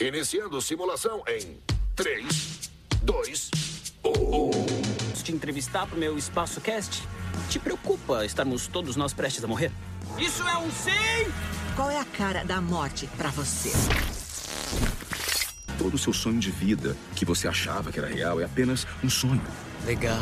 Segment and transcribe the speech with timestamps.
[0.00, 1.58] Iniciando simulação em
[1.96, 2.70] 3,
[3.02, 3.50] 2,
[4.04, 5.22] 1.
[5.24, 7.02] Te entrevistar pro meu espaço cast?
[7.50, 9.72] Te preocupa estarmos todos nós prestes a morrer?
[10.16, 11.32] Isso é um sim!
[11.74, 13.72] Qual é a cara da morte pra você?
[15.76, 19.10] Todo o seu sonho de vida, que você achava que era real, é apenas um
[19.10, 19.42] sonho.
[19.84, 20.16] Legal.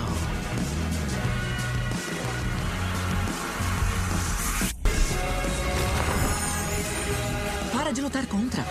[7.73, 8.65] Para de lutar contra.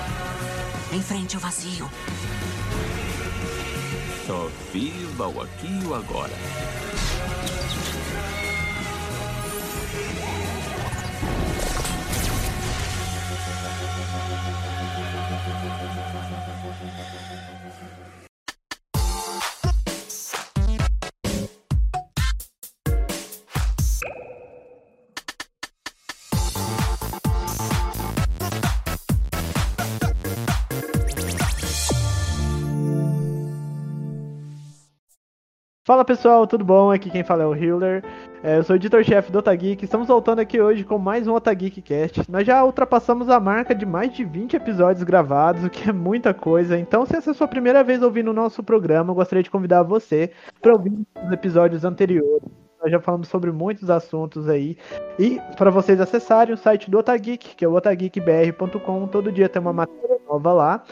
[0.95, 1.91] Enfrente o vazio.
[4.25, 6.31] Só viva o aqui e o agora.
[35.85, 36.89] Fala pessoal, tudo bom?
[36.89, 38.03] Aqui quem fala é o Hiller.
[38.41, 39.85] É, eu sou editor-chefe do Otageek.
[39.85, 42.23] Estamos voltando aqui hoje com mais um Otageek Cast.
[42.27, 46.33] Nós já ultrapassamos a marca de mais de 20 episódios gravados, o que é muita
[46.33, 46.75] coisa.
[46.75, 49.51] Então, se essa é a sua primeira vez ouvindo o nosso programa, eu gostaria de
[49.51, 50.91] convidar você para ouvir
[51.23, 52.49] os episódios anteriores.
[52.81, 54.79] Nós já falamos sobre muitos assuntos aí.
[55.19, 59.07] E para vocês acessarem o site do Otageek, que é o otageekbr.com.
[59.07, 60.83] Todo dia tem uma matéria nova lá.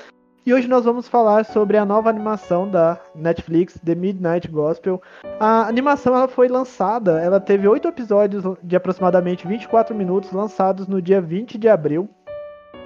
[0.46, 5.02] E hoje nós vamos falar sobre a nova animação da Netflix, The Midnight Gospel.
[5.40, 11.02] A animação ela foi lançada, ela teve oito episódios de aproximadamente 24 minutos, lançados no
[11.02, 12.10] dia 20 de abril.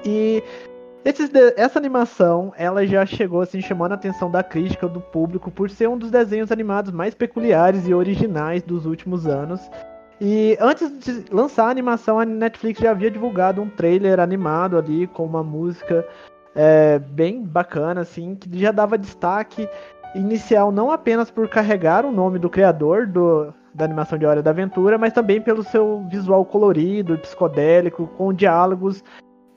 [0.05, 0.43] E
[1.03, 5.67] esses essa animação, ela já chegou assim chamando a atenção da crítica do público por
[5.67, 9.59] ser um dos desenhos animados mais peculiares e originais dos últimos anos.
[10.21, 15.07] E antes de lançar a animação, a Netflix já havia divulgado um trailer animado ali
[15.07, 16.05] com uma música
[16.57, 19.69] é, bem bacana, assim, que já dava destaque
[20.15, 24.49] inicial não apenas por carregar o nome do criador do, da animação de Hora da
[24.49, 29.03] Aventura, mas também pelo seu visual colorido, psicodélico, com diálogos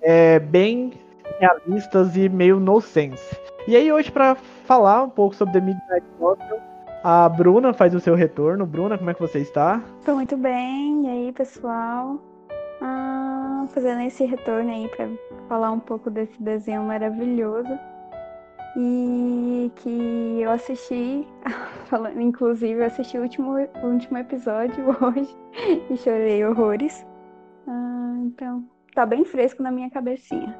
[0.03, 0.93] é, bem
[1.39, 3.35] realistas e meio no-sense.
[3.67, 6.59] E aí hoje para falar um pouco sobre The Midnight Gospel,
[7.03, 8.67] a Bruna faz o seu retorno.
[8.67, 9.81] Bruna, como é que você está?
[10.05, 12.19] Tô muito bem, e aí pessoal?
[12.83, 15.09] Ah, fazendo esse retorno aí pra
[15.51, 17.77] falar um pouco desse desenho maravilhoso
[18.77, 21.27] e que eu assisti,
[21.91, 25.37] falando, inclusive eu assisti o último, o último episódio hoje
[25.91, 27.05] e chorei horrores.
[27.67, 30.57] Ah, então tá bem fresco na minha cabecinha.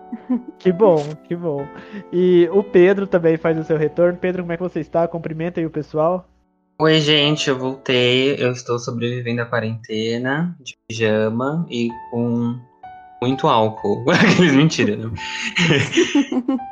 [0.59, 1.65] Que bom, que bom.
[2.13, 4.19] E o Pedro também faz o seu retorno.
[4.19, 5.07] Pedro, como é que você está?
[5.07, 6.29] Cumprimenta aí o pessoal.
[6.81, 8.35] Oi, gente, eu voltei.
[8.43, 12.59] Eu estou sobrevivendo à quarentena, de pijama e com
[13.23, 14.05] muito álcool.
[14.11, 15.11] Aqueles mentira, né?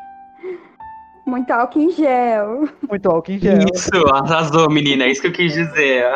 [1.26, 2.66] Muito álcool em gel.
[2.88, 3.58] Muito álcool em gel.
[3.74, 5.04] Isso, arrasou, menina.
[5.04, 6.06] É isso que eu quis dizer.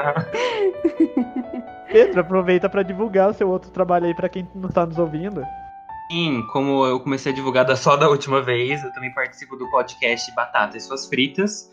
[1.92, 5.44] Pedro, aproveita para divulgar o seu outro trabalho aí para quem não está nos ouvindo.
[6.10, 9.70] Sim, como eu comecei a divulgar da- só da última vez, eu também participo do
[9.70, 11.70] podcast Batata e Suas Fritas.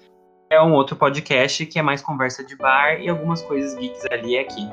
[0.50, 4.34] É um outro podcast que é mais conversa de bar e algumas coisas geeks ali
[4.34, 4.70] e aqui.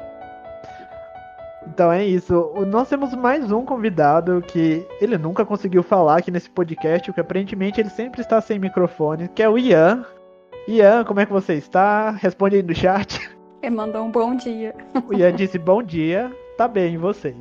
[1.67, 2.53] Então é isso.
[2.67, 7.81] Nós temos mais um convidado que ele nunca conseguiu falar aqui nesse podcast, porque aparentemente
[7.81, 10.05] ele sempre está sem microfone, que é o Ian.
[10.69, 12.11] Ian, como é que você está?
[12.13, 13.31] Responde aí no chat.
[13.63, 14.75] Ele mandou um bom dia.
[15.09, 17.35] O Ian disse bom dia, tá bem, vocês?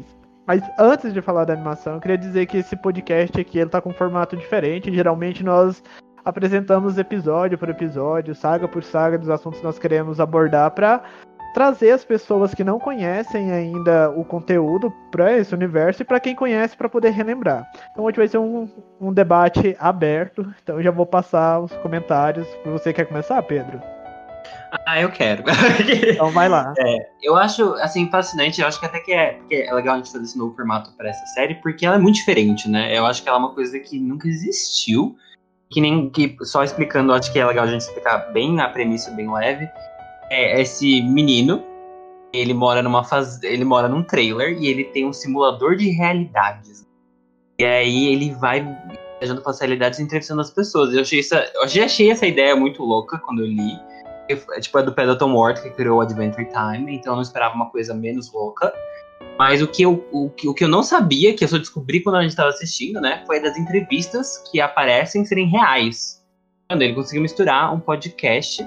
[0.48, 3.82] Mas antes de falar da animação, eu queria dizer que esse podcast aqui ele tá
[3.82, 4.94] com um formato diferente.
[4.94, 5.84] Geralmente nós
[6.24, 11.04] apresentamos episódio por episódio, saga por saga dos assuntos que nós queremos abordar para
[11.56, 16.36] trazer as pessoas que não conhecem ainda o conteúdo para esse universo e para quem
[16.36, 17.66] conhece para poder relembrar.
[17.94, 20.54] Então hoje vai ser um, um debate aberto.
[20.62, 22.46] Então eu já vou passar os comentários.
[22.66, 23.82] Você quer começar, Pedro?
[24.86, 25.46] Ah, eu quero.
[26.12, 26.74] Então vai lá.
[27.24, 28.60] Eu acho, assim, fascinante.
[28.60, 30.92] Eu acho que até que é, que é legal a gente fazer esse novo formato
[30.98, 32.96] pra essa série, porque ela é muito diferente, né?
[32.96, 35.16] Eu acho que ela é uma coisa que nunca existiu.
[35.72, 39.10] Que nem que só explicando, acho que é legal a gente explicar bem na premissa,
[39.12, 39.68] bem leve.
[40.30, 41.64] É esse menino,
[42.34, 43.42] ele mora numa faz...
[43.44, 46.86] ele mora num trailer e ele tem um simulador de realidades.
[47.60, 48.62] E aí ele vai
[49.20, 50.94] viajando pelas realidades e entrevistando as pessoas.
[50.94, 53.80] Eu achei essa, eu já achei essa ideia muito louca quando eu li.
[54.30, 57.56] É, tipo, é do Pendleton Ward que criou o Adventure Time, então eu não esperava
[57.56, 58.74] uma coisa menos louca.
[59.38, 62.02] Mas o que, eu, o, que, o que eu não sabia, que eu só descobri
[62.02, 66.24] quando a gente estava assistindo, né, foi das entrevistas que aparecem serem reais.
[66.70, 68.66] Quando ele conseguiu misturar um podcast,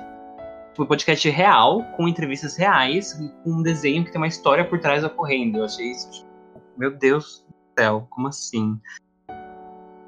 [0.85, 3.15] um podcast real, com entrevistas reais,
[3.45, 5.59] com um desenho que tem uma história por trás ocorrendo.
[5.59, 6.29] Eu achei isso, tipo,
[6.77, 8.81] meu Deus do céu, como assim?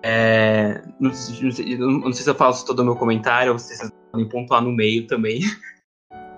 [0.03, 3.93] É, não, sei, não, sei, se eu faço todo o meu comentário ou se vocês
[4.11, 5.41] podem pontuar no meio também.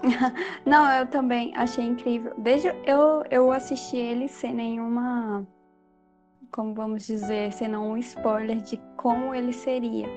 [0.67, 2.35] Não, eu também achei incrível.
[2.39, 5.47] Desde eu, eu assisti ele sem nenhuma,
[6.51, 10.09] como vamos dizer, sem nenhum spoiler de como ele seria.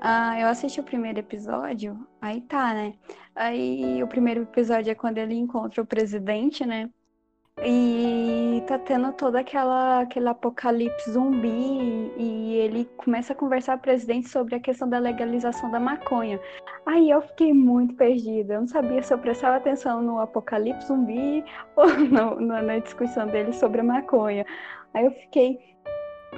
[0.00, 2.94] Ah, eu assisti o primeiro episódio, aí tá, né?
[3.34, 6.90] Aí o primeiro episódio é quando ele encontra o presidente, né?
[7.64, 13.82] E tá tendo todo aquela, aquele apocalipse zumbi e ele começa a conversar com o
[13.82, 16.40] presidente sobre a questão da legalização da maconha.
[16.86, 18.54] Aí eu fiquei muito perdida.
[18.54, 21.44] Eu não sabia se eu prestava atenção no apocalipse zumbi
[21.76, 24.44] ou não, na discussão dele sobre a maconha.
[24.94, 25.71] Aí eu fiquei.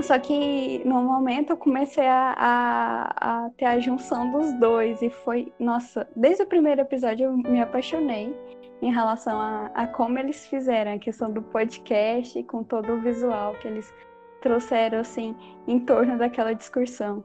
[0.01, 5.09] Só que no momento eu comecei a, a, a ter a junção dos dois e
[5.09, 5.53] foi.
[5.59, 8.35] Nossa, desde o primeiro episódio eu me apaixonei
[8.83, 13.55] em relação a, a como eles fizeram a questão do podcast com todo o visual
[13.55, 13.93] que eles
[14.43, 15.35] trouxeram assim
[15.67, 17.25] em torno daquela discussão.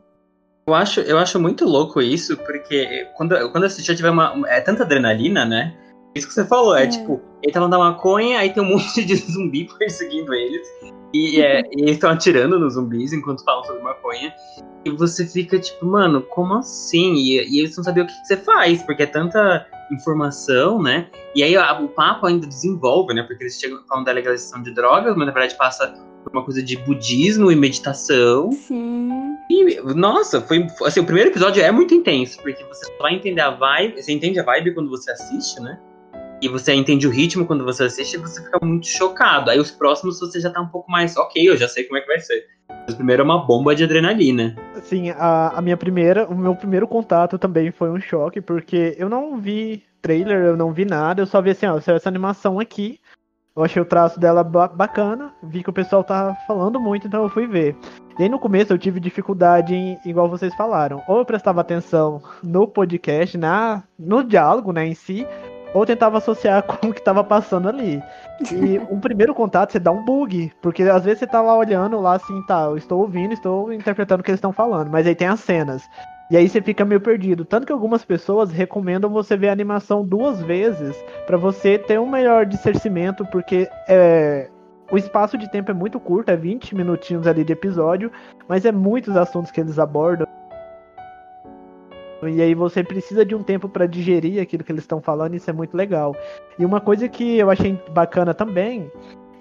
[0.67, 4.47] Eu acho, eu acho muito louco isso, porque quando, quando assistir tiver uma.
[4.47, 5.75] É tanta adrenalina, né?
[6.15, 9.03] Isso que você falou, é, é tipo, ele tá da maconha, aí tem um monte
[9.03, 10.67] de zumbi perseguindo eles.
[11.13, 14.33] E, é, e eles estão atirando nos zumbis enquanto falam sobre maconha.
[14.85, 17.13] E você fica tipo, mano, como assim?
[17.15, 21.07] E, e eles não sabiam o que, que, você faz, porque é tanta informação, né?
[21.35, 23.23] E aí a, o papo ainda desenvolve, né?
[23.23, 25.87] Porque eles chegam falando da legalização de drogas, mas na verdade passa
[26.23, 28.51] por uma coisa de budismo e meditação.
[28.51, 29.09] Sim.
[29.49, 30.67] E, nossa, foi.
[30.85, 34.01] Assim, o primeiro episódio é muito intenso, porque você vai entender a vibe.
[34.01, 35.79] Você entende a vibe quando você assiste, né?
[36.41, 39.49] E você entende o ritmo quando você assiste, você fica muito chocado.
[39.49, 42.01] Aí os próximos você já tá um pouco mais, ok, eu já sei como é
[42.01, 42.47] que vai ser.
[42.69, 44.55] Mas primeiro é uma bomba de adrenalina.
[44.83, 49.09] Sim, a, a minha primeira, o meu primeiro contato também foi um choque, porque eu
[49.09, 52.99] não vi trailer, eu não vi nada, eu só vi assim, ó, essa animação aqui.
[53.55, 57.29] Eu achei o traço dela bacana, vi que o pessoal tá falando muito, então eu
[57.29, 57.75] fui ver.
[58.17, 62.21] E aí no começo eu tive dificuldade em, igual vocês falaram, ou eu prestava atenção
[62.41, 65.27] no podcast, na, no diálogo, né, em si,
[65.73, 68.01] ou tentava associar com o que estava passando ali.
[68.51, 71.99] E um primeiro contato você dá um bug, porque às vezes você tá lá olhando
[71.99, 75.15] lá assim, tá, eu estou ouvindo, estou interpretando o que eles estão falando, mas aí
[75.15, 75.83] tem as cenas.
[76.31, 77.43] E aí você fica meio perdido.
[77.43, 80.95] Tanto que algumas pessoas recomendam você ver a animação duas vezes
[81.25, 84.47] para você ter um melhor discernimento, porque é,
[84.91, 88.11] o espaço de tempo é muito curto, é 20 minutinhos ali de episódio,
[88.47, 90.27] mas é muitos assuntos que eles abordam.
[92.27, 95.37] E aí você precisa de um tempo para digerir aquilo que eles estão falando, e
[95.37, 96.15] isso é muito legal.
[96.57, 98.91] E uma coisa que eu achei bacana também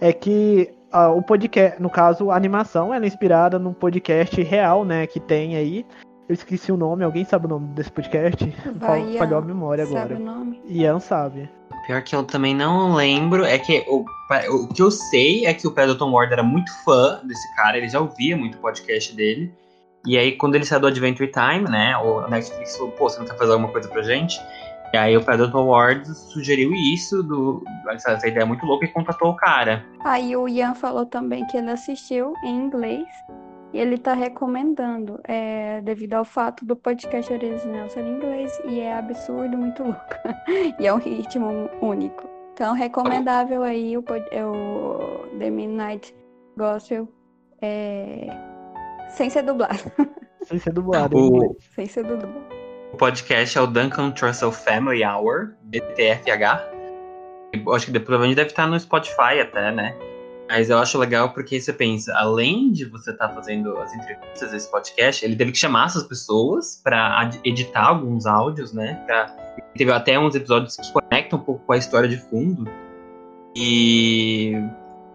[0.00, 4.84] é que uh, o podcast, no caso, a animação, ela é inspirada num podcast real,
[4.84, 5.84] né, que tem aí.
[6.28, 8.44] Eu esqueci o nome, alguém sabe o nome desse podcast?
[8.76, 10.08] Bahia, Falhou a memória agora.
[10.08, 10.60] Sabe o nome?
[10.66, 11.48] Ian sabe.
[11.86, 14.04] Pior que eu também não lembro, é que o,
[14.50, 17.88] o que eu sei é que o Pedroton Ward era muito fã desse cara, ele
[17.88, 19.50] já ouvia muito o podcast dele.
[20.08, 23.26] E aí, quando ele saiu do Adventure Time, né, o Netflix falou, pô, você não
[23.26, 24.40] quer fazer alguma coisa pra gente?
[24.94, 29.36] E aí o Predator Awards sugeriu isso, do, essa, ideia muito louca, e contratou o
[29.36, 29.84] cara.
[30.02, 33.06] Aí o Ian falou também que ele assistiu em inglês
[33.74, 38.80] e ele tá recomendando, é, devido ao fato do podcast original ser em inglês e
[38.80, 40.00] é absurdo, muito louco.
[40.80, 42.26] e é um ritmo único.
[42.54, 46.14] Então, recomendável aí o, o The Midnight
[46.56, 47.06] Gospel.
[47.60, 48.57] É,
[49.10, 49.92] sem ser dublado.
[50.42, 51.14] Sem ser dublado.
[51.14, 51.56] O...
[51.74, 52.32] Sem ser dublado.
[52.92, 56.62] O podcast é o Duncan Trussell Family Hour, DTFH.
[57.52, 59.94] Eu acho que provavelmente deve estar no Spotify até, né?
[60.48, 64.50] Mas eu acho legal porque você pensa, além de você estar tá fazendo as entrevistas
[64.50, 68.94] desse podcast, ele teve que chamar essas pessoas para editar alguns áudios, né?
[69.04, 69.26] Pra...
[69.76, 72.70] Teve até uns episódios que conectam um pouco com a história de fundo.
[73.54, 74.54] E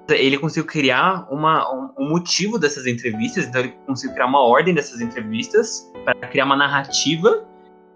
[0.09, 4.99] ele conseguiu criar uma, um, motivo dessas entrevistas, então ele conseguiu criar uma ordem dessas
[4.99, 7.45] entrevistas para criar uma narrativa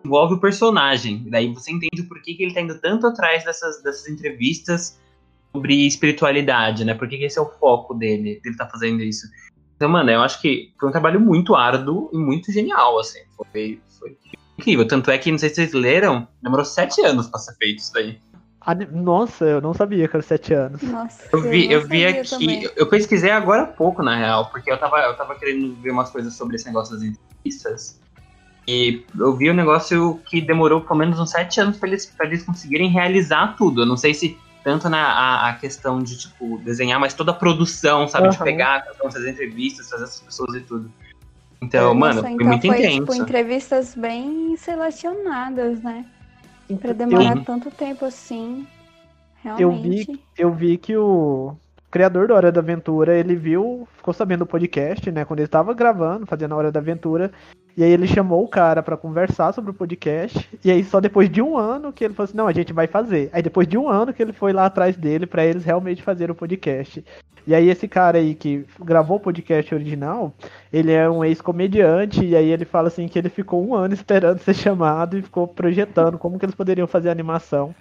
[0.02, 1.26] que envolve o personagem.
[1.30, 5.00] Daí você entende o porquê que ele está indo tanto atrás dessas, dessas entrevistas
[5.52, 6.94] sobre espiritualidade, né?
[6.94, 9.28] Por que esse é o foco dele, dele tá fazendo isso.
[9.76, 13.20] Então, mano, eu acho que foi um trabalho muito árduo e muito genial, assim.
[13.36, 14.18] Foi, foi
[14.58, 14.88] incrível.
[14.88, 17.94] Tanto é que, não sei se vocês leram, demorou sete anos para ser feito isso
[17.94, 18.20] daí.
[18.92, 20.82] Nossa, eu não sabia que era sete anos.
[20.82, 22.30] Nossa, eu vi, eu, eu vi aqui.
[22.30, 22.70] Também.
[22.76, 26.10] Eu pesquisei agora há pouco, na real, porque eu tava, eu tava querendo ver umas
[26.10, 28.00] coisas sobre esse negócio das entrevistas.
[28.68, 32.26] E eu vi um negócio que demorou pelo menos uns sete anos para eles, pra
[32.26, 33.84] eles conseguirem realizar tudo.
[33.84, 37.34] Eu não sei se tanto na a, a questão de, tipo, desenhar, mas toda a
[37.34, 38.26] produção, sabe?
[38.26, 38.32] Uhum.
[38.32, 40.92] De pegar, fazer entrevistas, fazer essas pessoas e tudo.
[41.62, 43.00] Então, Nossa, mano, foi então muito foi, intenso.
[43.00, 46.06] Tipo, entrevistas bem selecionadas, né?
[46.76, 48.68] Pra demorar eu, tanto tempo assim.
[49.44, 50.12] Realmente.
[50.12, 51.56] Eu vi, eu vi que o,
[51.90, 55.26] criador da Hora da Aventura, ele viu, ficou sabendo do podcast, né?
[55.26, 57.32] Quando ele estava gravando, fazendo a Hora da Aventura.
[57.76, 60.50] E aí ele chamou o cara para conversar sobre o podcast.
[60.64, 62.88] E aí só depois de um ano que ele falou assim, não, a gente vai
[62.88, 63.30] fazer.
[63.32, 66.30] Aí depois de um ano que ele foi lá atrás dele para eles realmente fazer
[66.30, 67.04] o podcast.
[67.48, 70.34] E aí esse cara aí que gravou o podcast original,
[70.72, 74.40] ele é um ex-comediante, e aí ele fala assim que ele ficou um ano esperando
[74.40, 77.74] ser chamado e ficou projetando como que eles poderiam fazer a animação.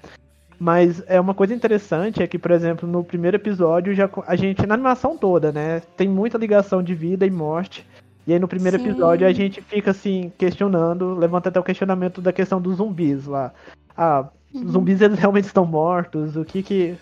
[0.58, 4.64] Mas é uma coisa interessante é que, por exemplo, no primeiro episódio já a gente
[4.64, 7.84] na animação toda, né, tem muita ligação de vida e morte.
[8.24, 8.88] E aí no primeiro Sim.
[8.88, 13.52] episódio a gente fica assim questionando, levanta até o questionamento da questão dos zumbis lá.
[13.96, 14.64] Ah, uhum.
[14.64, 16.36] os zumbis eles realmente estão mortos?
[16.36, 16.96] O que que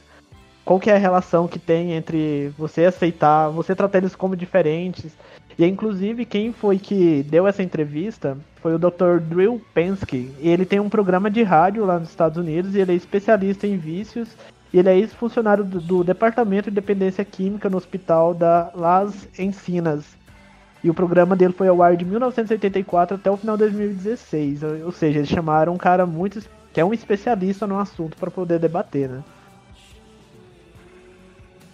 [0.65, 5.13] qual que é a relação que tem entre você aceitar, você tratar eles como diferentes?
[5.59, 9.21] E inclusive quem foi que deu essa entrevista foi o Dr.
[9.21, 10.33] Drew Pensky.
[10.41, 13.67] E ele tem um programa de rádio lá nos Estados Unidos e ele é especialista
[13.67, 14.29] em vícios.
[14.73, 20.05] E ele é ex-funcionário do, do Departamento de Dependência Química no Hospital da Las Encinas,
[20.85, 24.63] e o programa dele foi ao ar de 1984 até o final de 2016.
[24.85, 26.43] Ou seja, eles chamaram um cara muito
[26.75, 29.25] que é um especialista no assunto para poder debater, né?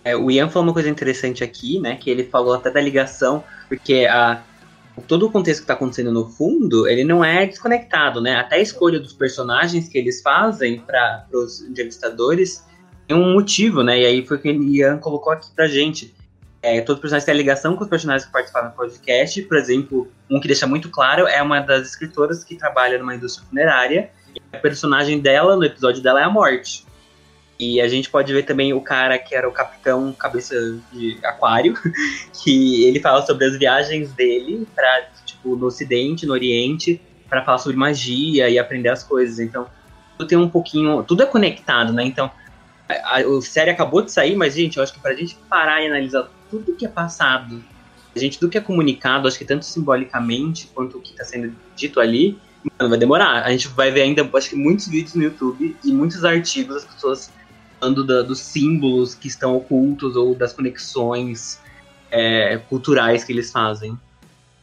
[0.04, 1.96] É, o Ian falou uma coisa interessante aqui, né?
[1.96, 4.42] Que ele falou até da ligação, porque a,
[5.06, 8.36] todo o contexto que está acontecendo no fundo, ele não é desconectado, né?
[8.36, 12.64] Até a escolha dos personagens que eles fazem para os entrevistadores
[13.06, 14.00] tem um motivo, né?
[14.00, 16.14] E aí foi o que o Ian colocou aqui pra gente.
[16.62, 19.42] É, todos os personagens têm ligação com os personagens que participaram do podcast.
[19.42, 23.46] Por exemplo, um que deixa muito claro é uma das escritoras que trabalha numa indústria
[23.48, 24.10] funerária.
[24.52, 26.86] a personagem dela, no episódio dela, é a morte.
[27.60, 30.54] E a gente pode ver também o cara que era o capitão cabeça
[30.90, 31.74] de aquário,
[32.42, 36.98] que ele fala sobre as viagens dele para tipo, no ocidente, no oriente,
[37.28, 39.38] para falar sobre magia e aprender as coisas.
[39.38, 39.66] Então,
[40.16, 42.02] tudo tem um pouquinho, tudo é conectado, né?
[42.02, 42.30] Então,
[42.88, 45.82] a, a, a série acabou de sair, mas gente, eu acho que pra gente parar
[45.82, 47.62] e analisar tudo que é passado,
[48.16, 51.54] a gente, tudo que é comunicado, acho que tanto simbolicamente quanto o que está sendo
[51.76, 52.38] dito ali,
[52.78, 53.44] mano, vai demorar.
[53.44, 56.84] A gente vai ver ainda, acho que muitos vídeos no YouTube e muitos artigos das
[56.86, 57.30] pessoas
[57.80, 61.58] falando da, dos símbolos que estão ocultos ou das conexões
[62.10, 63.98] é, culturais que eles fazem.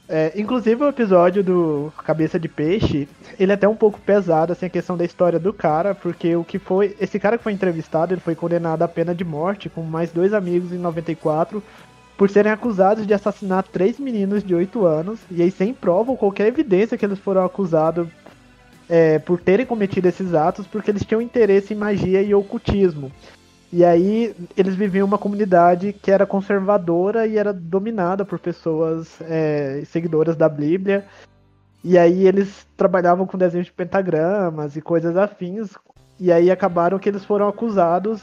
[0.09, 4.67] É, inclusive o episódio do Cabeça de Peixe, ele é até um pouco pesado, assim,
[4.67, 6.95] a questão da história do cara, porque o que foi.
[6.97, 10.33] Esse cara que foi entrevistado, ele foi condenado à pena de morte com mais dois
[10.33, 11.62] amigos em 94
[12.17, 16.17] por serem acusados de assassinar três meninos de 8 anos, e aí sem prova ou
[16.17, 18.07] qualquer evidência que eles foram acusados
[18.89, 23.12] é, por terem cometido esses atos, porque eles tinham interesse em magia e ocultismo.
[23.72, 29.84] E aí eles viviam uma comunidade que era conservadora e era dominada por pessoas é,
[29.86, 31.06] seguidoras da Bíblia.
[31.84, 35.74] E aí eles trabalhavam com desenhos de pentagramas e coisas afins.
[36.20, 38.22] E aí acabaram que eles foram acusados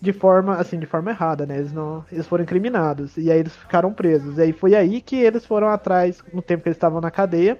[0.00, 1.58] de forma assim de forma errada, né?
[1.58, 4.36] Eles não, eles foram incriminados e aí eles ficaram presos.
[4.36, 7.58] E aí foi aí que eles foram atrás no tempo que eles estavam na cadeia,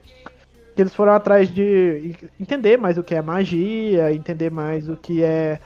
[0.75, 5.23] que eles foram atrás de entender mais o que é magia, entender mais o que
[5.23, 5.61] é,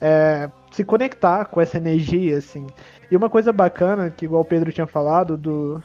[0.00, 2.66] é se conectar com essa energia, assim.
[3.10, 5.82] E uma coisa bacana, que igual o Pedro tinha falado, do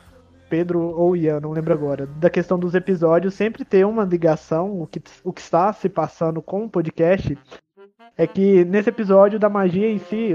[0.50, 4.88] Pedro ou Ian, não lembro agora, da questão dos episódios sempre ter uma ligação, o
[4.88, 7.38] que, o que está se passando com o podcast,
[8.18, 10.34] é que nesse episódio da magia em si,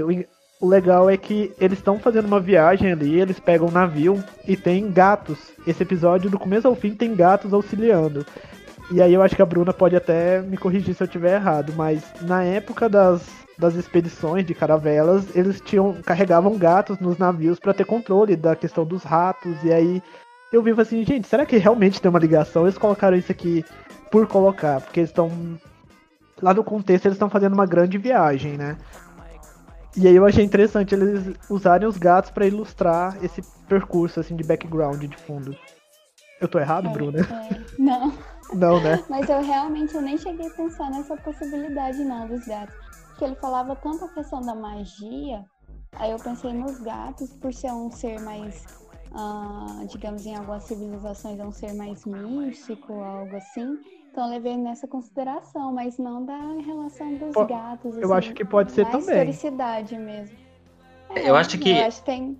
[0.61, 4.55] o, legal é que eles estão fazendo uma viagem ali, eles pegam um navio e
[4.55, 5.51] tem gatos.
[5.65, 8.25] Esse episódio, do começo ao fim, tem gatos auxiliando.
[8.91, 11.73] E aí eu acho que a Bruna pode até me corrigir se eu estiver errado,
[11.75, 13.21] mas na época das
[13.57, 18.83] das expedições de caravelas, eles tinham carregavam gatos nos navios para ter controle da questão
[18.83, 19.55] dos ratos.
[19.63, 20.01] E aí
[20.51, 22.63] eu vivo assim, gente, será que realmente tem uma ligação?
[22.63, 23.63] Eles colocaram isso aqui
[24.09, 25.31] por colocar, porque eles estão
[26.41, 28.77] lá no contexto eles estão fazendo uma grande viagem, né?
[29.97, 34.43] E aí eu achei interessante eles usarem os gatos para ilustrar esse percurso assim de
[34.43, 35.55] background de fundo.
[36.39, 37.19] Eu tô errado, é, Bruna?
[37.19, 37.81] É.
[37.81, 38.13] Não.
[38.53, 39.03] Não, né?
[39.09, 42.75] Mas eu realmente eu nem cheguei a pensar nessa possibilidade não dos gatos
[43.21, 45.45] que ele falava tanto a questão da magia,
[45.91, 48.65] aí eu pensei nos gatos, por ser um ser mais,
[49.11, 53.77] uh, digamos, em algumas civilizações é um ser mais místico, algo assim.
[54.11, 57.95] Então eu levei nessa consideração, mas não da relação dos Pô, gatos.
[57.95, 58.99] eu assim, acho que pode ser também.
[58.99, 60.37] historicidade mesmo.
[61.15, 61.71] É, eu acho que.
[61.71, 62.37] Eu acho que tem,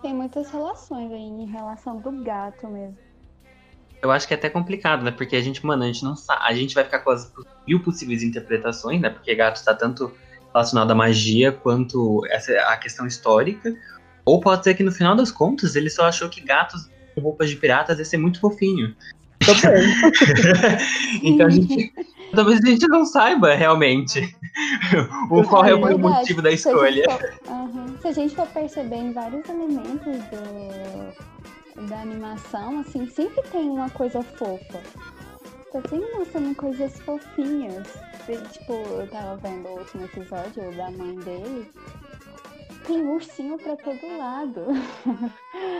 [0.00, 2.96] tem muitas relações aí em relação do gato mesmo.
[4.00, 5.10] Eu acho que é até complicado, né?
[5.10, 6.40] Porque a gente, mano, a gente não sabe.
[6.44, 7.32] A gente vai ficar com as
[7.66, 9.10] mil possíveis interpretações, né?
[9.10, 10.12] Porque gato está tanto
[10.54, 13.74] relacionado à magia quanto essa, a questão histórica.
[14.24, 17.50] Ou pode ser que no final das contas ele só achou que gatos com roupas
[17.50, 18.94] de piratas ia ser muito fofinho.
[21.22, 21.92] Então a gente,
[22.34, 24.36] Talvez a gente não saiba realmente
[25.30, 26.02] o qual é, o verdade.
[26.02, 27.04] motivo da Se a gente escolha.
[27.44, 27.98] for-.
[28.02, 33.88] Se a gente for perceber em vários elementos do, da animação, assim, sempre tem uma
[33.90, 34.80] coisa fofa.
[35.72, 37.86] Tá sempre mostrando coisas fofinhas.
[38.52, 41.70] Tipo, eu tava vendo o último episódio da mãe dele.
[42.86, 44.62] Tem ursinho pra todo lado.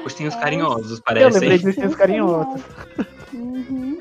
[0.05, 1.41] Ursinhos É, carinhosos, Eu parecem.
[1.41, 2.63] lembrei de ursinhos carinhosos.
[3.39, 4.01] Uhum.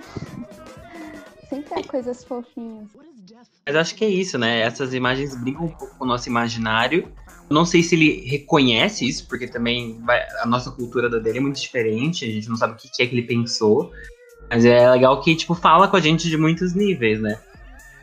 [1.50, 2.90] Sempre há coisas fofinhas.
[3.66, 4.62] Mas acho que é isso, né?
[4.62, 7.12] Essas imagens brincam um pouco com o nosso imaginário.
[7.50, 11.42] Não sei se ele reconhece isso, porque também vai- a nossa cultura da dele é
[11.42, 13.92] muito diferente, a gente não sabe o que que é que ele pensou.
[14.50, 17.40] Mas é legal que, tipo, fala com a gente de muitos níveis, né?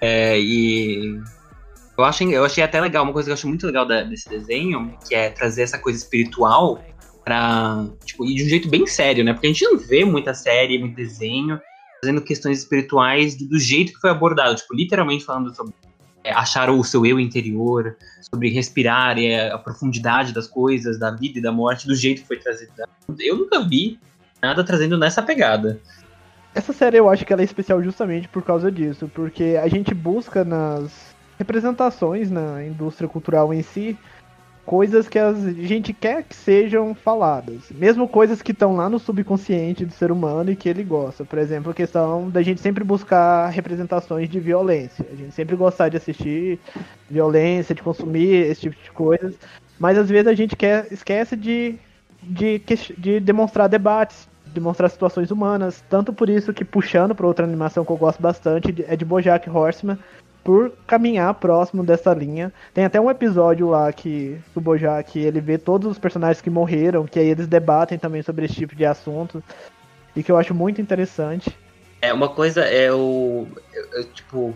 [0.01, 1.19] É, e
[1.99, 4.29] eu, acho, eu achei até legal, uma coisa que eu acho muito legal da- desse
[4.29, 6.83] desenho, que é trazer essa coisa espiritual
[7.25, 9.33] pra, tipo, e de um jeito bem sério, né?
[9.33, 11.61] Porque a gente não vê muita série, muito desenho,
[12.01, 15.73] trazendo questões espirituais do, do jeito que foi abordado, tipo, literalmente falando sobre
[16.23, 21.11] é, achar o seu eu interior, sobre respirar e a, a profundidade das coisas, da
[21.11, 22.73] vida e da morte, do jeito que foi trazido.
[23.19, 23.99] Eu nunca vi
[24.43, 25.81] nada trazendo nessa pegada.
[26.55, 29.93] Essa série eu acho que ela é especial justamente por causa disso, porque a gente
[29.93, 33.99] busca nas representações na indústria cultural em si
[34.65, 39.85] coisas que a gente quer que sejam faladas, mesmo coisas que estão lá no subconsciente
[39.85, 41.25] do ser humano e que ele gosta.
[41.25, 45.89] Por exemplo, a questão da gente sempre buscar representações de violência, a gente sempre gostar
[45.89, 46.59] de assistir
[47.09, 49.35] violência, de consumir esse tipo de coisas,
[49.79, 51.79] mas às vezes a gente quer, esquece de,
[52.23, 52.61] de,
[52.97, 55.85] de demonstrar debates, demonstrar situações humanas.
[55.91, 59.51] Tanto por isso que puxando para outra animação que eu gosto bastante é de BoJack
[59.51, 59.99] Horseman,
[60.45, 62.53] por caminhar próximo dessa linha.
[62.75, 67.07] Tem até um episódio lá que o BoJack ele vê todos os personagens que morreram,
[67.07, 69.43] que aí eles debatem também sobre esse tipo de assunto
[70.15, 71.57] e que eu acho muito interessante.
[72.03, 73.47] É, uma coisa é o.
[74.13, 74.55] tipo.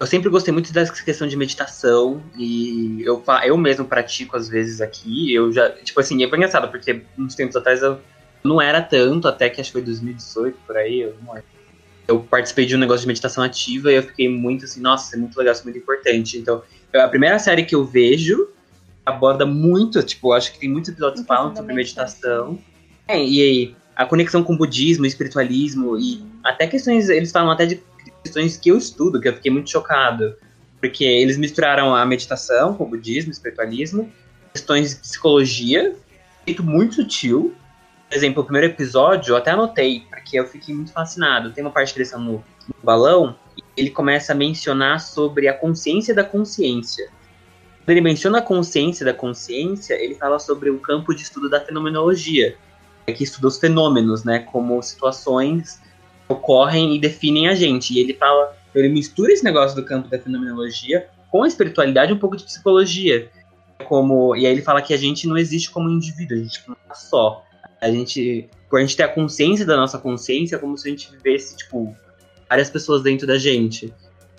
[0.00, 4.80] Eu sempre gostei muito dessa questão de meditação e eu, eu mesmo pratico às vezes
[4.80, 5.34] aqui.
[5.34, 5.68] Eu já.
[5.70, 7.98] Tipo assim, é engraçado, porque uns tempos atrás eu
[8.42, 11.00] não era tanto, até que acho que foi 2018 por aí.
[11.00, 11.36] Eu, não.
[12.08, 15.18] Eu participei de um negócio de meditação ativa e eu fiquei muito assim, nossa, é
[15.18, 16.38] muito legal, isso é muito importante.
[16.38, 18.48] Então, eu- a primeira série que eu vejo
[19.04, 22.58] aborda muito, tipo, acho que tem muitos episódios que falam sobre meditação.
[23.06, 27.66] É, e aí, a conexão com o budismo, espiritualismo e até questões, eles falam até
[27.66, 27.82] de
[28.22, 30.34] questões que eu estudo, que eu fiquei muito chocado.
[30.80, 34.12] Porque eles misturaram a meditação com o budismo, espiritualismo,
[34.52, 35.96] questões de psicologia,
[36.44, 37.54] feito muito sutil.
[38.08, 41.52] Por exemplo, o primeiro episódio, eu até anotei, porque eu fiquei muito fascinado.
[41.52, 45.46] Tem uma parte que eles estão no, no balão, e ele começa a mencionar sobre
[45.46, 47.10] a consciência da consciência.
[47.84, 51.60] Quando ele menciona a consciência da consciência, ele fala sobre o campo de estudo da
[51.60, 52.56] fenomenologia,
[53.06, 55.80] que estuda os fenômenos, né, como situações
[56.26, 57.94] que ocorrem e definem a gente.
[57.94, 62.18] E ele fala, ele mistura esse negócio do campo da fenomenologia com a espiritualidade um
[62.18, 63.30] pouco de psicologia.
[63.84, 66.76] Como, e aí ele fala que a gente não existe como indivíduo, a gente não
[66.90, 67.44] é só.
[67.80, 70.90] A gente, por a gente ter a consciência da nossa consciência, é como se a
[70.90, 71.94] gente vivesse, tipo,
[72.48, 73.92] várias pessoas dentro da gente.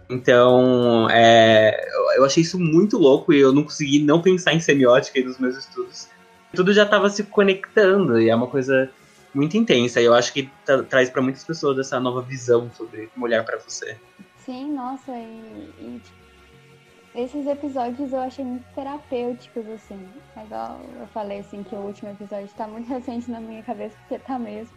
[0.09, 5.19] Então, é, eu- achei isso muito louco e eu não consegui não pensar em semiótica
[5.21, 6.07] nos meus estudos.
[6.55, 8.89] Tudo já estava se conectando e é uma coisa
[9.33, 10.01] muito intensa.
[10.01, 13.45] E eu acho que tra- traz para muitas pessoas essa nova visão sobre como olhar
[13.45, 13.95] para você.
[14.43, 16.18] Sim, nossa, e, e, tipo,
[17.15, 20.11] esses episódios eu achei muito terapêuticos, assim.
[20.35, 23.97] É igual eu falei, assim, que o último episódio tá muito recente na minha cabeça,
[23.99, 24.75] porque tá mesmo.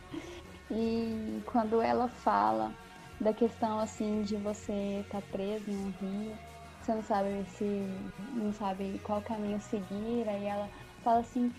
[0.71, 2.73] E quando ela fala
[3.21, 6.39] da questão, assim, de você estar tá preso em um rio,
[6.81, 7.65] você não sabe se.
[8.35, 10.69] não sabe qual caminho seguir, aí ela
[11.05, 11.53] fala assim,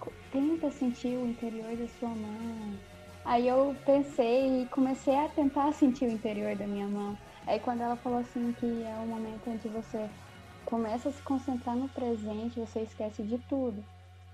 [0.00, 2.78] "Co- tenta sentir o interior da sua mão.
[3.24, 7.16] Aí eu pensei e comecei a tentar sentir o interior da minha mão.
[7.46, 10.10] Aí quando ela falou assim que é o momento onde você
[10.64, 13.84] começa a se concentrar no presente, você esquece de tudo.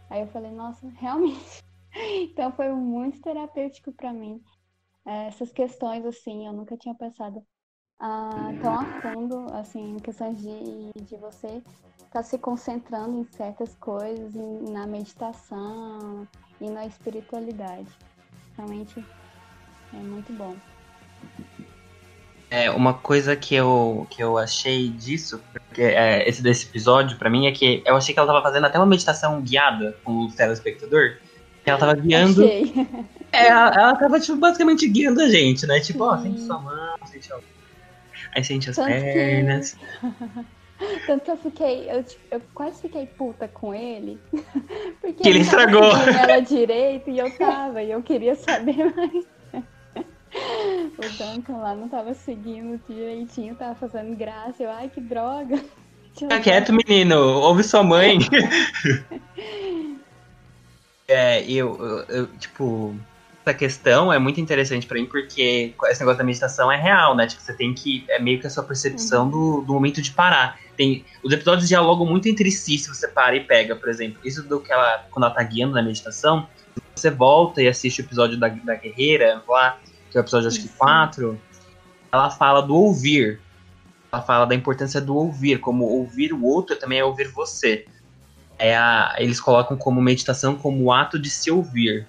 [0.09, 1.63] Aí eu falei, nossa, realmente.
[1.95, 4.41] Então foi muito terapêutico para mim.
[5.07, 7.45] É, Essas questões, assim, eu nunca tinha pensado
[7.99, 11.63] ah, tão a fundo, assim, questões de, de você
[12.05, 16.27] estar se concentrando em certas coisas, em- na meditação
[16.61, 17.91] e na espiritualidade.
[18.57, 19.05] Realmente
[19.93, 20.57] é muito bom.
[22.51, 27.31] É, uma coisa que eu, que eu achei disso, porque é, esse desse episódio, pra
[27.31, 30.33] mim, é que eu achei que ela tava fazendo até uma meditação guiada com o
[30.33, 31.19] telespectador.
[31.63, 32.45] Que ela tava guiando.
[32.45, 32.73] Achei.
[33.33, 35.79] É, ela, ela tava, tipo, basicamente guiando a gente, né?
[35.79, 36.25] Tipo, ó, Sim.
[36.33, 37.39] sente sua mão, sente a...
[38.35, 39.77] Aí sente as Tanto que- pernas.
[41.07, 44.19] Tanto que eu fiquei, eu, tipo, eu quase fiquei puta com ele.
[45.01, 45.93] Porque Que ele tava estragou.
[45.97, 49.25] ela direito e eu tava, e eu queria saber mais.
[51.07, 54.63] O Duncan lá não tava seguindo direitinho, tava fazendo graça.
[54.63, 55.61] Eu, ai, que droga.
[56.17, 57.17] Fica quieto, menino.
[57.17, 58.19] Ouve sua mãe.
[61.09, 62.95] é, eu, eu, eu, tipo,
[63.45, 67.27] essa questão é muito interessante para mim porque esse negócio da meditação é real, né?
[67.27, 68.05] Tipo, você tem que.
[68.09, 69.31] É meio que a sua percepção uhum.
[69.31, 70.59] do, do momento de parar.
[70.77, 74.21] Tem, os episódios dialogam muito entre si se você para e pega, por exemplo.
[74.25, 75.07] Isso do que ela.
[75.11, 76.47] Quando ela tá guiando na meditação,
[76.95, 79.79] você volta e assiste o episódio da, da Guerreira, lá,
[80.11, 81.41] que é o episódio acho que 4,
[82.13, 83.41] ela fala do ouvir.
[84.13, 87.87] Ela fala da importância do ouvir, como ouvir o outro também é ouvir você.
[88.59, 92.07] É a, eles colocam como meditação como o ato de se ouvir.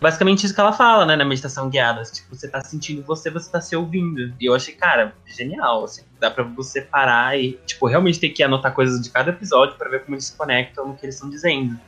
[0.00, 2.02] Basicamente isso que ela fala, né, na meditação guiada.
[2.04, 4.32] Tipo, você tá sentindo você, você tá se ouvindo.
[4.40, 6.02] E eu achei, cara, genial, assim.
[6.20, 9.88] Dá pra você parar e, tipo, realmente ter que anotar coisas de cada episódio para
[9.88, 11.78] ver como eles se conectam no que eles estão dizendo.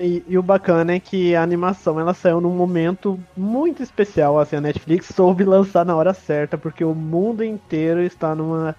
[0.00, 4.38] E, e, o bacana é que a animação ela saiu num momento muito especial.
[4.38, 8.76] Assim, a Netflix soube lançar na hora certa, porque o mundo inteiro está numa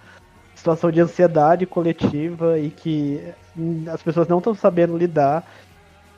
[0.55, 3.21] situação de ansiedade coletiva e que
[3.91, 5.45] as pessoas não estão sabendo lidar.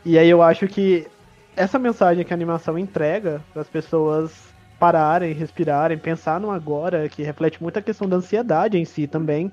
[0.06, 1.08] E aí eu acho que
[1.56, 4.32] essa mensagem que a animação entrega para as pessoas
[4.80, 9.52] pararem, respirarem, pensar no agora, que reflete muito a questão da ansiedade em si também,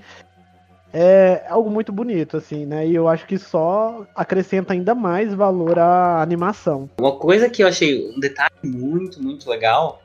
[0.93, 2.87] é algo muito bonito, assim, né?
[2.87, 6.89] E eu acho que só acrescenta ainda mais valor à animação.
[6.99, 10.03] Uma coisa que eu achei um detalhe muito, muito legal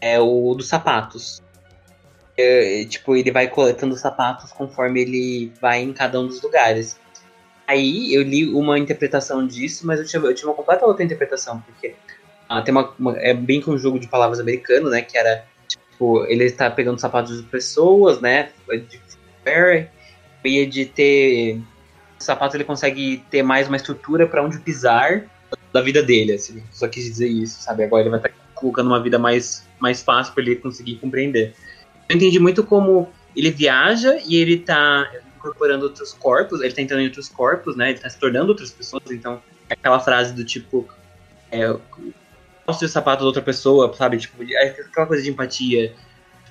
[0.00, 1.40] é o dos sapatos.
[2.36, 6.98] É, tipo, ele vai coletando sapatos conforme ele vai em cada um dos lugares.
[7.66, 11.60] Aí eu li uma interpretação disso, mas eu tinha, eu tinha uma completa outra interpretação,
[11.60, 11.94] porque
[12.48, 15.02] ah, tem uma, uma, é bem com um jogo de palavras americano, né?
[15.02, 18.50] Que era, tipo, ele está pegando sapatos de pessoas, né?
[18.68, 19.00] De
[19.44, 19.88] Barry,
[20.44, 21.60] e de ter
[22.20, 25.24] o sapato ele consegue ter mais uma estrutura para onde pisar
[25.72, 26.62] da vida dele, assim.
[26.70, 27.84] Só quis dizer isso, sabe?
[27.84, 31.54] Agora ele vai estar tá colocando uma vida mais, mais fácil para ele conseguir compreender.
[32.08, 37.00] Eu entendi muito como ele viaja e ele tá incorporando outros corpos, ele tá entrando
[37.00, 37.90] em outros corpos, né?
[37.90, 40.88] Ele tá se tornando outras pessoas, então aquela frase do tipo
[41.50, 44.18] é, o sapato da outra pessoa, sabe?
[44.18, 45.92] Tipo, é aquela coisa de empatia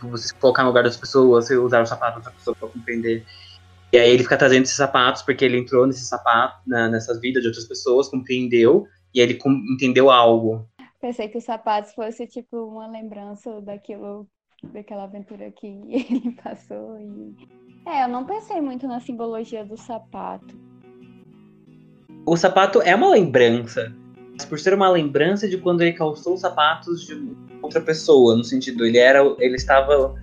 [0.01, 2.55] tipo, você se colocar no lugar das pessoas, você usar o sapato da outra pessoa
[2.55, 3.23] pra compreender.
[3.93, 7.41] E aí ele fica trazendo esses sapatos porque ele entrou nesse sapato, na, nessas vidas
[7.41, 10.67] de outras pessoas, compreendeu, e aí ele com, entendeu algo.
[10.99, 14.27] Pensei que os sapatos fosse tipo uma lembrança daquilo,
[14.63, 16.97] daquela aventura que ele passou.
[16.99, 17.35] E...
[17.85, 20.59] É, eu não pensei muito na simbologia do sapato.
[22.25, 23.93] O sapato é uma lembrança,
[24.41, 27.15] mas por ser uma lembrança de quando ele calçou os sapatos de
[27.61, 30.15] outra pessoa, no sentido, ele era, ele estava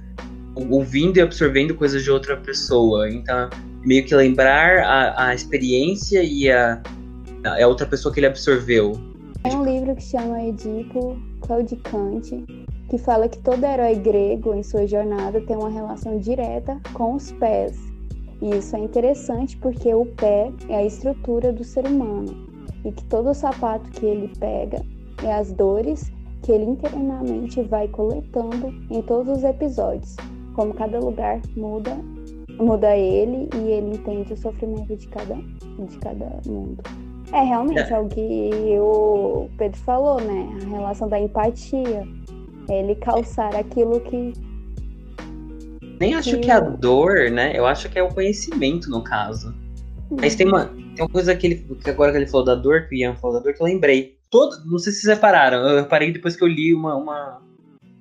[0.71, 3.49] ouvindo e absorvendo coisas de outra pessoa, então
[3.85, 6.83] meio que lembrar a, a experiência e a,
[7.45, 8.99] a, outra pessoa que ele absorveu.
[9.45, 12.45] Tem um livro que chama Edipo Claudicante,
[12.91, 17.31] que fala que todo herói grego em sua jornada tem uma relação direta com os
[17.33, 17.79] pés.
[18.43, 22.48] E isso é interessante porque o pé é a estrutura do ser humano
[22.85, 24.85] e que todo sapato que ele pega
[25.23, 26.13] é as dores
[26.43, 30.17] que ele internamente vai coletando em todos os episódios.
[30.55, 31.97] Como cada lugar muda,
[32.59, 36.83] muda ele e ele entende o sofrimento de cada, de cada mundo.
[37.33, 37.91] É realmente é.
[37.91, 40.49] é o que o Pedro falou, né?
[40.63, 42.07] A relação da empatia.
[42.69, 44.33] Ele calçar aquilo que.
[46.01, 47.53] Nem acho que, que a dor, né?
[47.55, 49.55] Eu acho que é o conhecimento, no caso.
[50.11, 52.89] Mas tem uma, tem uma coisa que, ele, que agora que ele falou da dor,
[52.89, 54.17] que o Ian falou da dor, que eu lembrei.
[54.31, 57.43] Todo, não sei se vocês repararam, eu reparei depois que eu li uma, uma,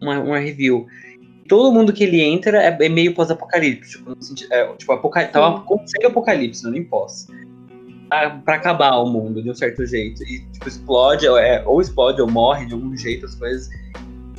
[0.01, 0.87] uma, uma review.
[1.47, 3.97] Todo mundo que ele entra é, é meio pós-apocalipse.
[3.97, 4.17] Tipo,
[4.51, 5.27] é, tipo apocal...
[5.29, 7.27] tava acontecendo apocalipse, não nem pós.
[8.09, 10.21] Pra, pra, acabar o mundo de um certo jeito.
[10.23, 13.69] E tipo, explode, é, ou explode ou morre de algum jeito as coisas.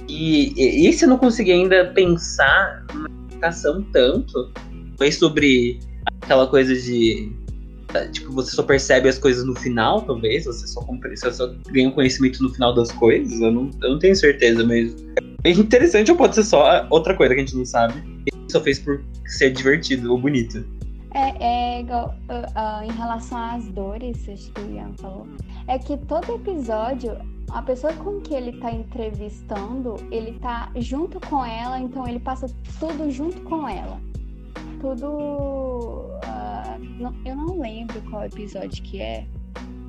[0.07, 4.52] E, e esse eu não consegui ainda pensar numa explicação tanto.
[4.98, 5.81] Foi sobre
[6.22, 7.33] aquela coisa de
[8.12, 10.44] Tipo, você só percebe as coisas no final, talvez.
[10.44, 13.40] Você só, você só ganha conhecimento no final das coisas.
[13.40, 14.94] Eu não, eu não tenho certeza, mas.
[15.44, 17.94] É interessante ou pode ser só outra coisa que a gente não sabe.
[18.27, 20.64] E só fez por ser divertido ou bonito.
[21.14, 25.27] É, é igual uh, uh, em relação às dores, acho que o Ian falou.
[25.66, 27.16] É que todo episódio,
[27.51, 32.46] a pessoa com que ele tá entrevistando, ele tá junto com ela, então ele passa
[32.79, 33.98] tudo junto com ela.
[34.81, 35.07] Tudo.
[35.09, 39.27] Uh, não, eu não lembro qual episódio que é.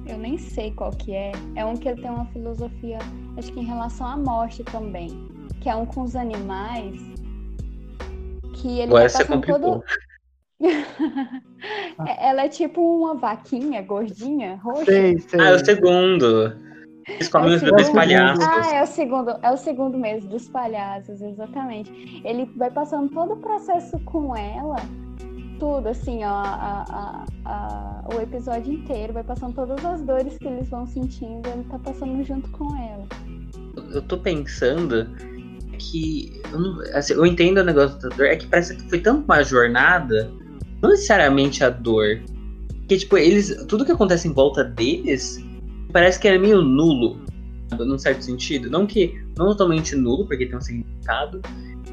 [0.07, 1.31] Eu nem sei qual que é.
[1.55, 2.97] É um que ele tem uma filosofia,
[3.37, 5.09] acho que em relação à morte também.
[5.61, 6.99] Que é um com os animais.
[8.55, 9.83] Que ele Agora vai passando todo.
[12.19, 14.85] Ela é tipo uma vaquinha gordinha, roxa.
[14.85, 15.39] Sei, sei.
[15.39, 16.68] Ah, é o segundo.
[17.15, 17.99] Eles comem É os bebês segundo.
[17.99, 18.45] palhaços.
[18.45, 22.21] Ah, é o segundo, é o segundo mês dos palhaços, exatamente.
[22.23, 24.77] Ele vai passando todo o processo com ela,
[25.59, 30.47] tudo assim, ó, a- a- a- o episódio inteiro, vai passando todas as dores que
[30.47, 33.05] eles vão sentindo, ele tá passando junto com ela.
[33.93, 35.07] Eu tô pensando
[35.77, 36.41] que.
[36.51, 39.23] Eu, não- assim, eu entendo o negócio da dor, é que parece que foi tanto
[39.25, 40.31] uma jornada,
[40.81, 42.21] não necessariamente a dor.
[42.87, 43.65] Que, tipo, eles.
[43.67, 45.37] Tudo que acontece em volta deles
[45.91, 47.19] parece que é meio nulo,
[47.77, 48.69] num certo sentido.
[48.69, 49.19] Não que.
[49.37, 51.41] Não totalmente nulo, porque tem um significado.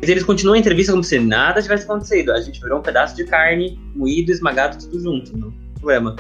[0.01, 2.33] Mas eles continuam a entrevista como se nada tivesse acontecido.
[2.33, 5.37] A gente virou um pedaço de carne, moído, esmagado, tudo junto.
[5.37, 6.17] Não tem problema.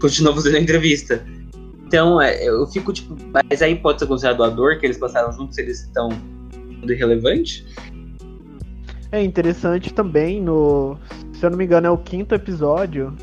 [0.00, 1.24] Continuou fazendo a entrevista.
[1.86, 3.16] Então, é, eu fico tipo.
[3.50, 6.08] Mas aí pode ser considerado a dor que eles passaram juntos, eles estão
[6.82, 7.66] irrelevante?
[9.12, 10.96] É interessante também no.
[11.34, 13.14] Se eu não me engano, é o quinto episódio.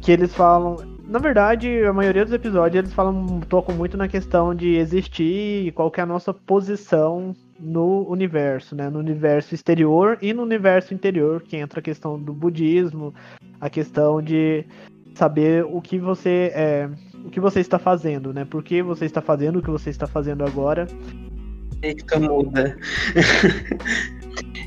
[0.00, 0.93] Que eles falam.
[1.06, 5.72] Na verdade, a maioria dos episódios eles falam, tocam muito na questão de existir e
[5.72, 8.88] qual é a nossa posição no universo, né?
[8.88, 13.14] No universo exterior e no universo interior, que entra a questão do budismo,
[13.60, 14.64] a questão de
[15.14, 16.90] saber o que você é,
[17.24, 18.44] o que você está fazendo, né?
[18.44, 20.88] Por que você está fazendo o que você está fazendo agora
[21.92, 22.76] Fica muda.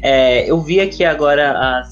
[0.04, 1.92] É, eu vi aqui agora as,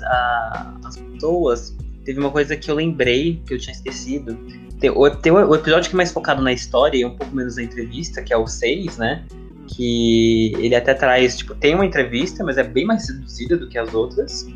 [0.85, 1.75] as pessoas.
[2.05, 4.37] Teve uma coisa que eu lembrei, que eu tinha esquecido.
[4.79, 7.55] Tem, o, tem o, episódio que é mais focado na história e um pouco menos
[7.55, 9.25] na entrevista, que é o 6, né?
[9.67, 13.77] Que ele até traz, tipo, tem uma entrevista, mas é bem mais reduzida do que
[13.77, 14.47] as outras.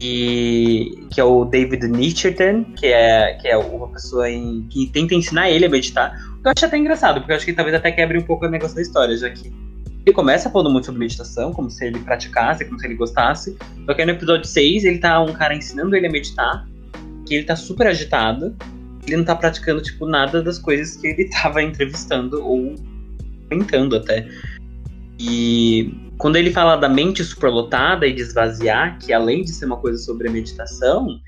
[0.00, 5.14] E que é o David Nicherton, que é, que é uma pessoa em, que tenta
[5.16, 6.16] ensinar ele a meditar.
[6.38, 8.46] O que eu acho até engraçado, porque eu acho que talvez até quebre um pouco
[8.46, 9.52] o negócio da história, já que
[10.08, 13.56] ele começa falando muito sobre meditação, como se ele praticasse, como se ele gostasse.
[13.86, 16.66] Só que aí no episódio 6, ele tá um cara ensinando ele a meditar,
[17.26, 18.56] que ele tá super agitado,
[19.06, 22.74] ele não tá praticando, tipo, nada das coisas que ele tava entrevistando ou
[23.48, 24.26] comentando até.
[25.18, 29.76] E quando ele fala da mente superlotada e de esvaziar, que além de ser uma
[29.76, 31.20] coisa sobre a meditação,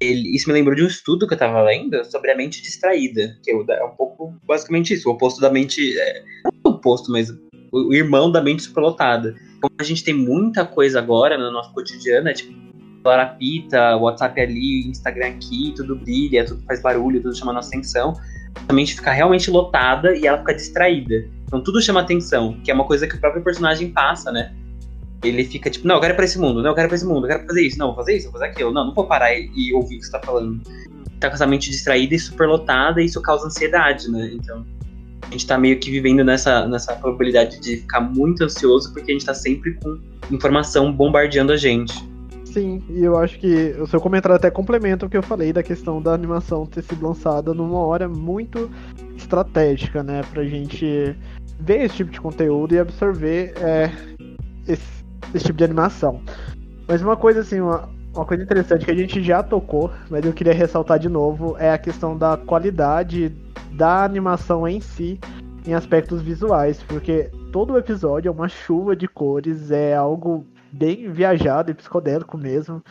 [0.00, 3.38] ele- isso me lembrou de um estudo que eu tava lendo sobre a mente distraída,
[3.42, 5.98] que é é um pouco basicamente isso, o oposto da mente.
[5.98, 6.22] É,
[6.64, 7.28] não o oposto, mas
[7.76, 9.34] o irmão da mente superlotada.
[9.60, 12.52] Como a gente tem muita coisa agora no nosso cotidiano, é tipo,
[13.06, 18.14] celular apita, WhatsApp ali, Instagram aqui, tudo brilha, tudo faz barulho, tudo chama nossa atenção.
[18.68, 21.24] A mente fica realmente lotada e ela fica distraída.
[21.44, 24.52] Então tudo chama atenção, que é uma coisa que o próprio personagem passa, né?
[25.22, 26.96] Ele fica tipo, não, eu quero ir pra esse mundo, não, eu quero ir pra
[26.96, 28.94] esse mundo, eu quero fazer isso, não, vou fazer isso, vou fazer aquilo, não, não
[28.94, 30.60] vou parar e, e ouvir o que você tá falando.
[31.20, 34.32] Tá com essa mente distraída e superlotada e isso causa ansiedade, né?
[34.34, 34.64] Então
[35.22, 39.14] a gente tá meio que vivendo nessa, nessa probabilidade de ficar muito ansioso porque a
[39.14, 39.98] gente tá sempre com
[40.30, 41.94] informação bombardeando a gente.
[42.44, 45.62] Sim, e eu acho que o seu comentário até complementa o que eu falei da
[45.62, 48.70] questão da animação ter sido lançada numa hora muito
[49.14, 50.22] estratégica, né?
[50.32, 51.14] Pra gente
[51.60, 53.90] ver esse tipo de conteúdo e absorver é,
[54.66, 56.22] esse, esse tipo de animação.
[56.88, 60.32] Mas uma coisa assim, uma, uma coisa interessante que a gente já tocou, mas eu
[60.32, 63.34] queria ressaltar de novo, é a questão da qualidade
[63.72, 65.20] da animação em si
[65.66, 71.10] em aspectos visuais, porque todo o episódio é uma chuva de cores, é algo bem
[71.10, 72.82] viajado e psicodélico mesmo.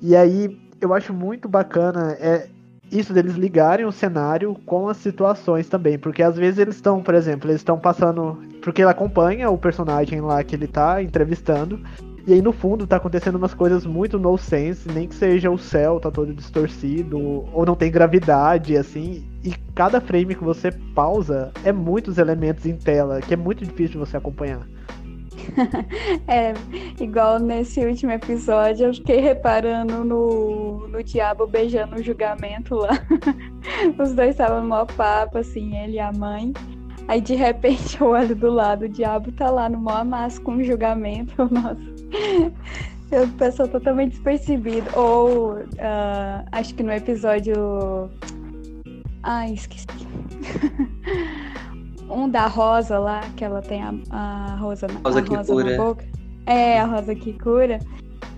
[0.00, 2.48] E aí eu acho muito bacana é
[2.90, 7.14] isso deles ligarem o cenário com as situações também, porque às vezes eles estão, por
[7.14, 11.80] exemplo, eles estão passando, porque ele acompanha o personagem lá que ele tá entrevistando,
[12.28, 15.56] e aí no fundo tá acontecendo umas coisas muito no sense, nem que seja o
[15.56, 21.50] céu tá todo distorcido, ou não tem gravidade, assim, e cada frame que você pausa
[21.64, 24.60] é muitos elementos em tela, que é muito difícil de você acompanhar.
[26.28, 26.52] É,
[27.00, 32.90] igual nesse último episódio, eu fiquei reparando no, no diabo beijando o julgamento lá.
[33.98, 36.52] Os dois estavam no maior papo, assim, ele e a mãe.
[37.06, 40.56] Aí de repente eu olho do lado, o diabo tá lá no maior amasso com
[40.56, 41.34] o julgamento.
[41.50, 41.97] Nossa.
[43.10, 44.86] Eu passou totalmente despercebido.
[44.94, 48.10] Ou ah, acho que no episódio.
[49.22, 49.86] Ai, esqueci.
[52.10, 55.52] um da Rosa lá, que ela tem a, a rosa, na, Rosa a que rosa
[55.52, 55.70] cura.
[55.70, 56.04] na boca.
[56.46, 57.78] É, a rosa que cura.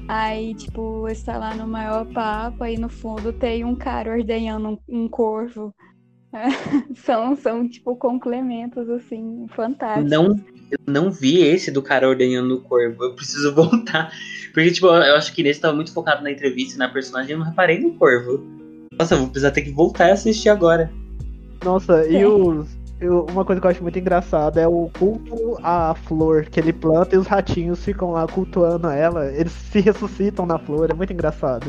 [0.08, 5.02] Aí, tipo, está lá no maior papo, aí no fundo tem um cara ordenhando um,
[5.02, 5.72] um corvo.
[6.94, 10.10] são, são, tipo, complementos, assim, fantásticos.
[10.10, 10.26] Não,
[10.70, 13.04] eu não vi esse do cara ordenhando o corvo.
[13.04, 14.12] Eu preciso voltar.
[14.54, 17.32] Porque, tipo, eu acho que nesse tava muito focado na entrevista e na personagem.
[17.32, 18.44] Eu não reparei no corvo.
[18.98, 20.90] Nossa, eu vou precisar ter que voltar e assistir agora.
[21.64, 22.26] Nossa, e É.
[22.26, 22.68] os.
[23.00, 26.72] eu- uma coisa que eu acho muito engraçada é o culto à flor que ele
[26.72, 29.26] planta e os ratinhos ficam lá cultuando ela.
[29.32, 31.66] Eles se ressuscitam na flor, é muito engraçado.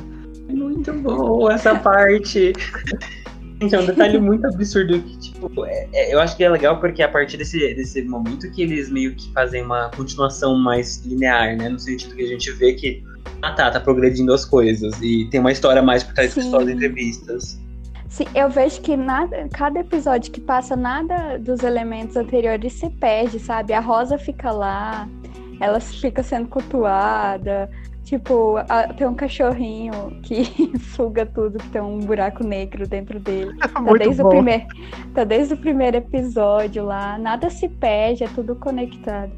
[0.49, 2.51] Muito bom essa parte.
[3.61, 6.79] Gente, é um detalhe muito absurdo que, tipo, é- é- eu acho que é legal
[6.79, 11.55] porque a partir desse, desse momento que eles meio que fazem uma continuação mais linear,
[11.55, 11.69] né?
[11.69, 13.03] No sentido que a gente vê que,
[13.39, 17.61] ah tá, tá progredindo as coisas e tem uma história mais por trás das entrevistas.
[18.09, 23.39] Sim, eu vejo que nada, cada episódio que passa, nada dos elementos anteriores se perde,
[23.39, 23.73] sabe?
[23.73, 25.07] A Rosa fica lá,
[25.59, 27.69] ela fica sendo cultuada.
[28.11, 30.43] Tipo, a- tem um cachorrinho que
[30.93, 33.55] suga tudo, que tem um buraco negro dentro dele.
[33.71, 34.29] Tá desde, o bom.
[34.31, 34.65] primeiro,
[35.13, 37.17] tá desde o primeiro episódio lá.
[37.17, 39.31] Nada se perde, é tudo conectado.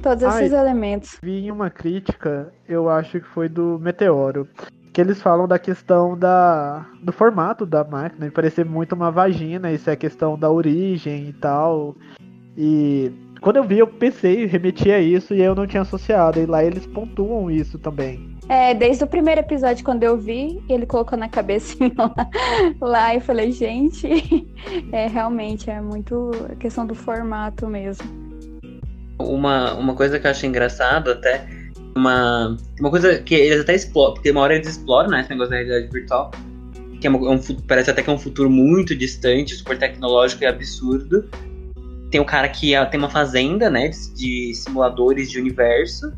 [0.00, 0.44] Todos Ai.
[0.44, 1.18] esses elementos.
[1.20, 4.46] Vi uma crítica, eu acho que foi do Meteoro,
[4.92, 9.72] que eles falam da questão da, do formato da máquina, de parecer muito uma vagina,
[9.72, 11.96] isso é questão da origem e tal.
[12.56, 13.10] E
[13.44, 16.64] quando eu vi, eu pensei, remeti a isso e eu não tinha associado, e lá
[16.64, 18.34] eles pontuam isso também.
[18.48, 22.14] É, desde o primeiro episódio, quando eu vi, ele colocou na cabecinha lá,
[22.80, 24.08] lá e falei, gente,
[24.90, 28.08] é realmente é muito questão do formato mesmo.
[29.18, 31.46] Uma, uma coisa que eu acho engraçado até,
[31.94, 35.50] uma, uma coisa que eles até exploram, porque uma hora eles exploram, né, esse negócio
[35.50, 36.30] da realidade virtual,
[36.98, 40.44] que é uma- é um parece até que é um futuro muito distante, super tecnológico
[40.44, 41.28] e absurdo.
[42.14, 46.12] Tem o cara que ah, tem uma fazenda, né, de, simuladores de universo.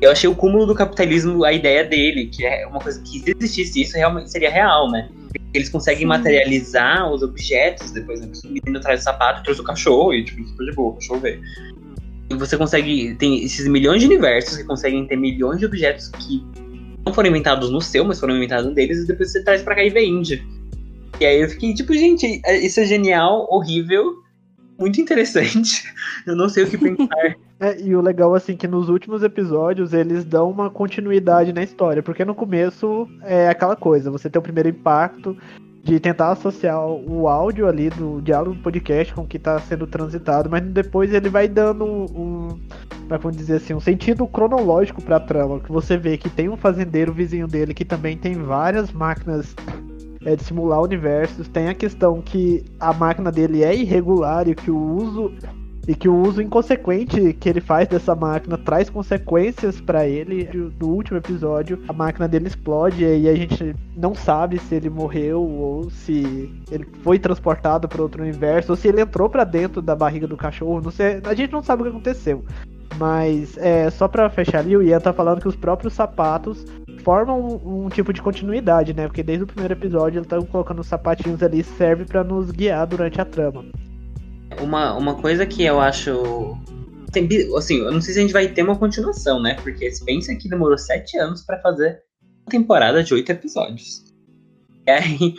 [0.00, 3.34] Eu achei o cúmulo do capitalismo a ideia dele, que é uma coisa que se
[3.36, 5.10] existisse isso realmente seria real, né?
[5.52, 6.06] Eles conseguem Sim.
[6.06, 8.28] materializar os objetos depois, né?
[8.42, 11.20] O menino traz o sapato, trouxe o cachorro e tipo, super de boa, o cachorro
[11.20, 11.42] veio.
[12.30, 13.14] E você consegue.
[13.16, 16.42] Tem esses milhões de universos que conseguem ter milhões de objetos que
[17.04, 19.74] não foram inventados no seu, mas foram inventados no deles, e depois você traz pra
[19.74, 20.42] cá e vende.
[21.20, 24.26] E aí eu fiquei tipo, gente, é- isso é genial, horrível,
[24.78, 25.92] muito interessante.
[26.26, 27.08] Eu não sei o que pensar.
[27.60, 32.00] É, e o legal, assim, que nos últimos episódios eles dão uma continuidade na história,
[32.04, 35.36] porque no começo é aquela coisa, você tem o primeiro impacto
[35.82, 39.88] de tentar associar o áudio ali do diálogo do podcast com o que está sendo
[39.88, 42.60] transitado, mas depois ele vai dando um,
[43.08, 46.56] como é dizer assim, um sentido cronológico pra trama, que você vê que tem um
[46.56, 49.56] fazendeiro vizinho dele que também tem várias máquinas
[50.28, 54.70] é, de simular universos, tem a questão que a máquina dele é irregular e que
[54.70, 55.32] o uso
[55.86, 60.46] e que o uso inconsequente que ele faz dessa máquina traz consequências pra ele.
[60.78, 65.40] No último episódio, a máquina dele explode e a gente não sabe se ele morreu
[65.40, 69.96] ou se ele foi transportado para outro universo ou se ele entrou pra dentro da
[69.96, 70.90] barriga do cachorro.
[70.90, 72.44] Sei, a gente não sabe o que aconteceu.
[72.96, 76.64] Mas é só pra fechar ali, o Ian tá falando que os próprios sapatos
[77.04, 79.06] formam um, um tipo de continuidade, né?
[79.06, 82.86] Porque desde o primeiro episódio ele tá colocando os sapatinhos ali serve pra nos guiar
[82.86, 83.64] durante a trama.
[84.60, 86.56] Uma, uma coisa que eu acho.
[87.12, 89.54] Tem, assim, eu não sei se a gente vai ter uma continuação, né?
[89.62, 92.02] Porque pensa que demorou sete anos pra fazer
[92.42, 94.04] uma temporada de oito episódios.
[94.86, 95.34] E aí,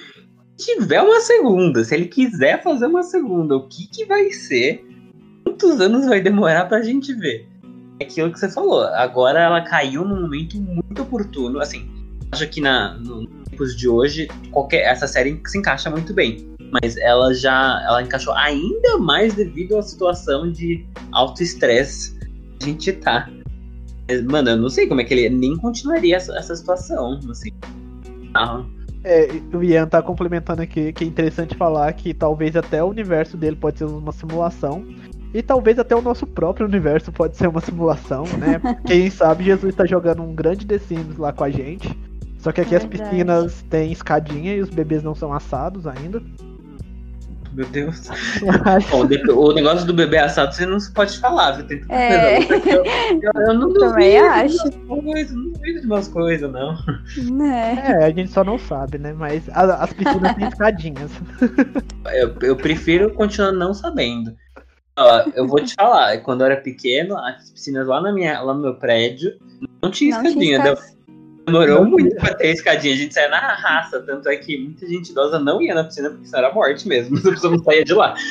[0.58, 4.84] se tiver uma segunda, se ele quiser fazer uma segunda, o que, que vai ser?
[5.44, 7.48] Quantos anos vai demorar pra gente ver?
[8.00, 8.84] É aquilo que você falou.
[8.84, 11.60] Agora ela caiu num momento muito oportuno.
[11.60, 11.90] Assim,
[12.32, 16.98] acho que na, no- tempos de hoje, qualquer, essa série se encaixa muito bem mas
[16.98, 22.16] ela já ela encaixou ainda mais devido à situação de alto estresse
[22.60, 23.28] que a gente tá.
[24.30, 27.50] Mano, eu não sei como é que ele nem continuaria essa, essa situação, assim.
[28.36, 28.64] Ah,
[29.04, 33.36] É, o Ian tá complementando aqui que é interessante falar que talvez até o universo
[33.36, 34.86] dele pode ser uma simulação.
[35.34, 38.60] E talvez até o nosso próprio universo pode ser uma simulação, né?
[38.86, 41.96] Quem sabe Jesus tá jogando um grande The Sims lá com a gente.
[42.40, 43.10] Só que aqui as Verdade.
[43.12, 46.22] piscinas têm escadinha e os bebês não são assados ainda.
[47.54, 48.10] meu Deus.
[48.90, 51.68] Bom, o negócio do bebê assado você não pode falar, viu?
[51.68, 52.44] Tem tanta É.
[52.46, 54.70] coisa eu, eu, eu não Também acho.
[54.70, 56.76] de umas coisas, não duvido de umas coisas, não.
[57.38, 57.84] Né?
[57.86, 59.14] É, a gente só não sabe, né?
[59.14, 61.12] Mas a- as piscinas têm escadinhas.
[62.14, 64.34] Eu, eu prefiro continuar não sabendo.
[65.00, 68.54] Ó, eu vou te falar, quando eu era pequeno, as piscinas lá, na minha, lá
[68.54, 69.38] no meu prédio
[69.82, 70.58] não tinha Não tinha escadinha.
[70.58, 71.00] escada.
[71.46, 72.94] Demorou Não muito pra ter escadinha.
[72.94, 76.10] A gente saía na raça, tanto é que muita gente idosa não ia na piscina
[76.10, 77.18] porque isso era morte mesmo.
[77.28, 78.14] A pessoa não saía de lá.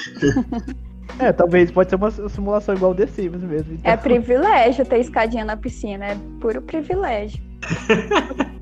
[1.18, 3.74] É, talvez pode ser uma simulação igual The Sims mesmo.
[3.74, 3.90] então.
[3.90, 7.42] É privilégio ter escadinha na piscina, é puro privilégio.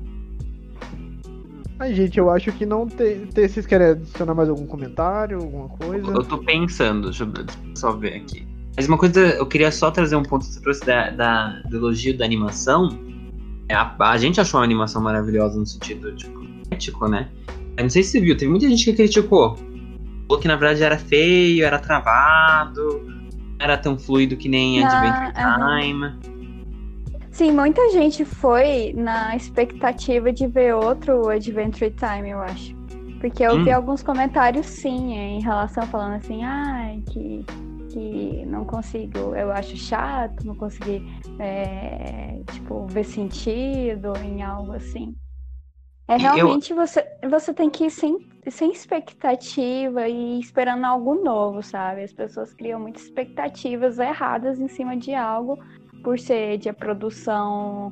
[1.79, 3.47] Ai, gente, eu acho que não tem, tem.
[3.47, 6.11] Vocês querem adicionar mais algum comentário, alguma coisa?
[6.11, 8.47] Eu tô pensando, deixa eu só ver aqui.
[8.75, 11.77] Mas uma coisa, eu queria só trazer um ponto que você trouxe da, da, do
[11.77, 12.89] elogio da animação.
[13.69, 17.29] É, A, a gente achou a animação maravilhosa no sentido tipo, ético, né?
[17.75, 19.55] Eu não sei se você viu, teve muita gente que criticou.
[20.27, 23.27] Falou que na verdade era feio, era travado, não
[23.59, 25.81] era tão fluido que nem Ah, Adventure.
[25.81, 26.36] Time.
[27.37, 32.73] Sim, muita gente foi na expectativa de ver outro Adventure Time, eu acho.
[33.19, 33.75] Porque eu vi Hum.
[33.75, 37.45] alguns comentários, sim, em relação falando assim, ai, que,
[37.93, 40.99] que não consigo, eu acho chato, não consegui,
[41.39, 45.15] é, tipo, ver sentido em algo assim.
[46.07, 48.17] É E eu- realmente você, você tem que ir sem,
[48.49, 52.01] sem expectativa e esperando algo novo, sabe?
[52.03, 55.59] As pessoas criam muitas expectativas erradas em cima de algo
[56.07, 57.91] por ser de a produção,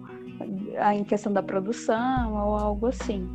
[0.96, 3.28] em questão da produção ou algo assim.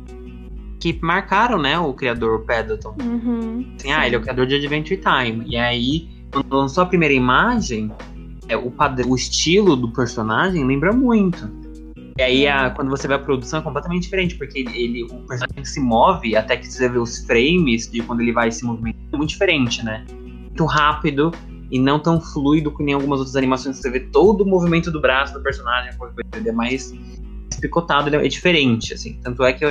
[0.79, 2.95] Que marcaram, né, o criador, o Pendleton.
[2.99, 5.45] Uhum, Assim, ah, ele é o criador de Adventure Time.
[5.47, 7.91] E aí, quando lançou a primeira imagem,
[8.49, 8.73] é, o,
[9.07, 11.47] o estilo do personagem lembra muito.
[12.17, 15.17] E aí, a- quando você vê a produção, é completamente diferente, porque ele, ele- o
[15.27, 19.05] personagem se move, até que você vê os frames de quando ele vai se movimentando,
[19.13, 20.03] é muito diferente, né?
[20.09, 21.29] Muito rápido
[21.71, 24.99] e não tão fluido que nem algumas outras animações você vê todo o movimento do
[24.99, 25.91] braço do personagem,
[26.35, 26.93] ele é mais
[27.59, 29.17] picotado, é diferente, assim.
[29.23, 29.65] Tanto é que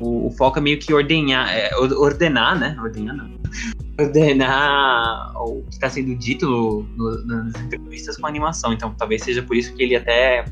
[0.00, 2.76] o, o foco é meio que ordenhar, é, or- ordenar, né?
[2.80, 3.36] Ordenar não.
[3.98, 8.72] Ordenar o que está sendo dito no- nas entrevistas com a animação.
[8.72, 10.44] Então talvez seja por isso que ele até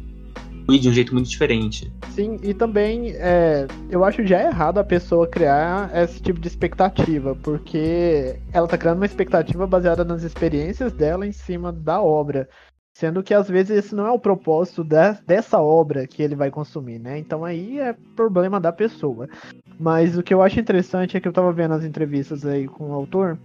[0.67, 1.93] de um jeito muito diferente.
[2.11, 7.37] Sim, e também é, eu acho já errado a pessoa criar esse tipo de expectativa,
[7.43, 12.49] porque ela tá criando uma expectativa baseada nas experiências dela em cima da obra.
[12.97, 16.51] Sendo que às vezes esse não é o propósito de- dessa obra que ele vai
[16.51, 17.19] consumir, né?
[17.19, 19.29] Então aí é problema da pessoa.
[19.79, 22.91] Mas o que eu acho interessante é que eu tava vendo as entrevistas aí com
[22.91, 23.37] o autor,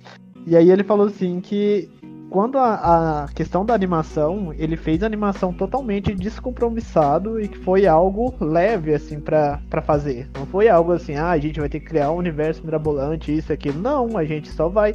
[0.45, 1.89] e aí ele falou assim que
[2.30, 7.88] quando a, a questão da animação, ele fez a animação totalmente descompromissado e que foi
[7.88, 10.30] algo leve, assim, pra fazer.
[10.36, 13.51] Não foi algo assim, ah, a gente vai ter que criar um universo mirabolante, isso
[13.51, 13.82] aquilo.
[13.82, 14.93] Não, a gente só vai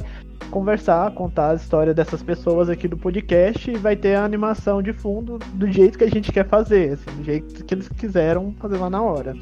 [0.49, 4.93] conversar, contar a história dessas pessoas aqui do podcast e vai ter a animação de
[4.93, 8.77] fundo do jeito que a gente quer fazer, assim, do jeito que eles quiseram fazer
[8.77, 9.35] lá na hora.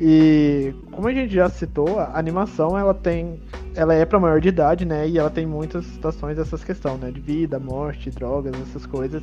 [0.00, 3.40] E como a gente já citou, a animação ela tem,
[3.74, 5.08] ela é para maior de idade, né?
[5.08, 7.10] E ela tem muitas situações dessas questões, né?
[7.10, 9.22] De vida, morte, drogas, essas coisas.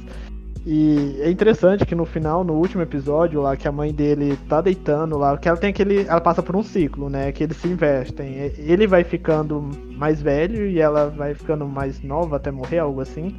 [0.65, 4.61] E é interessante que no final, no último episódio lá, que a mãe dele tá
[4.61, 6.01] deitando lá, que ela tem aquele.
[6.01, 7.31] Ela passa por um ciclo, né?
[7.31, 8.35] Que eles se investem.
[8.57, 9.67] Ele vai ficando
[9.97, 13.35] mais velho e ela vai ficando mais nova até morrer, algo assim.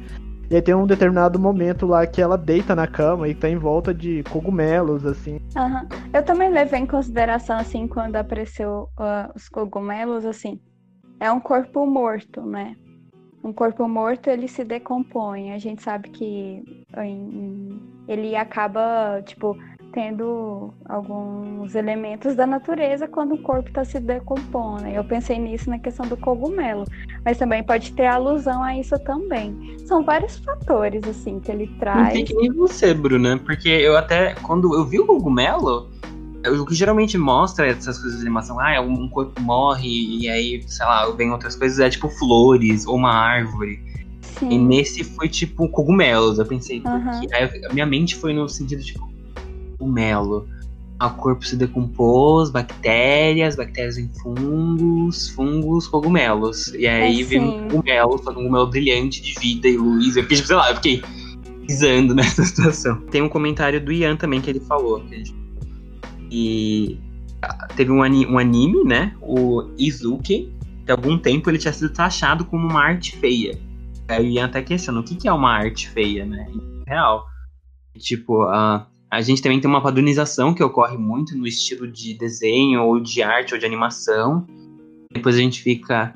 [0.49, 3.57] E aí tem um determinado momento lá que ela deita na cama e tá em
[3.57, 5.39] volta de cogumelos, assim.
[5.55, 5.87] Aham.
[6.13, 10.59] Eu também levei em consideração, assim, quando apareceu ah, os cogumelos, assim,
[11.19, 12.75] é um corpo morto, né?
[13.43, 15.51] Um corpo morto, ele se decompõe.
[15.53, 16.63] A gente sabe que
[16.97, 19.57] em- ele acaba, tipo,
[19.93, 24.87] tendo alguns elementos da natureza quando o corpo está se decompondo.
[24.87, 26.83] Eu pensei nisso na questão do cogumelo,
[27.23, 29.77] mas também pode ter alusão a isso também.
[29.85, 32.13] São vários fatores, assim, que ele Não traz.
[32.13, 35.89] tem que nem você, Bruna, porque eu até, quando eu vi o cogumelo,
[36.45, 40.85] o que geralmente mostra essas coisas de animação, ah, um corpo morre e aí, sei
[40.85, 43.79] lá, vem outras coisas, é tipo flores ou uma árvore.
[44.21, 44.49] Sim.
[44.49, 46.39] E nesse foi tipo cogumelos.
[46.39, 47.21] Eu pensei, por Aham.
[47.21, 47.27] quê?
[47.33, 49.12] Aí minha mente foi no sentido tipo,
[49.77, 50.47] cogumelo.
[51.01, 56.67] O corpo se decompôs, bactérias, bactérias em fungos, fungos, cogumelos.
[56.75, 57.39] E aí É, sim.
[57.39, 60.15] um cogumelo, só um cogumelo brilhante de vida e luz.
[60.15, 61.03] Eu fiquei, tipo, sei lá, eu fiquei
[61.67, 63.01] pisando nessa situação.
[63.11, 65.01] Tem um comentário do Ian também que ele falou.
[65.01, 65.35] Que gente-
[66.31, 66.97] E
[67.75, 69.13] teve um, ani- um anime, né?
[69.21, 70.51] O Izuki.
[70.85, 73.57] Que há algum tempo ele tinha sido taxado como uma arte feia.
[74.07, 76.45] Aí o Ian até questiona o que, que é uma arte feia, né?
[76.87, 77.25] Real.
[77.97, 82.81] Tipo, a, a gente também tem uma padronização que ocorre muito no estilo de desenho,
[82.83, 84.47] ou de arte, ou de animação.
[85.11, 86.15] Depois a gente fica.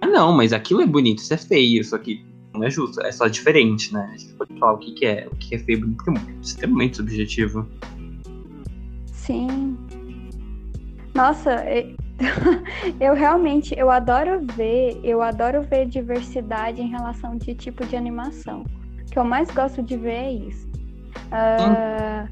[0.00, 2.24] Ah, não, mas aquilo é bonito, isso é feio, só que
[2.54, 4.10] não é justo, é só diferente, né?
[4.14, 6.34] A gente pode falar o que, que é, o que é feio bonito, porque é
[6.40, 7.68] extremamente subjetivo.
[9.04, 9.76] Sim.
[11.14, 11.66] Nossa,
[12.98, 18.64] eu realmente, eu adoro ver, eu adoro ver diversidade em relação de tipo de animação.
[19.02, 20.67] O que eu mais gosto de ver é isso.
[21.32, 22.26] Ah,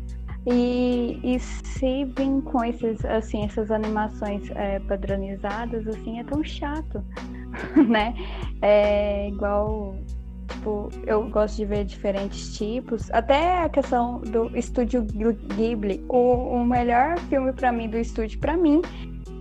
[0.46, 7.04] e, e se vir com esses, assim, essas animações é, padronizadas, assim, é tão chato,
[7.88, 8.14] né?
[8.62, 9.96] É igual
[10.48, 13.10] Tipo, eu gosto de ver diferentes tipos.
[13.12, 16.04] Até a questão do estúdio Ghibli.
[16.08, 18.82] O, o melhor filme pra mim do estúdio, pra mim,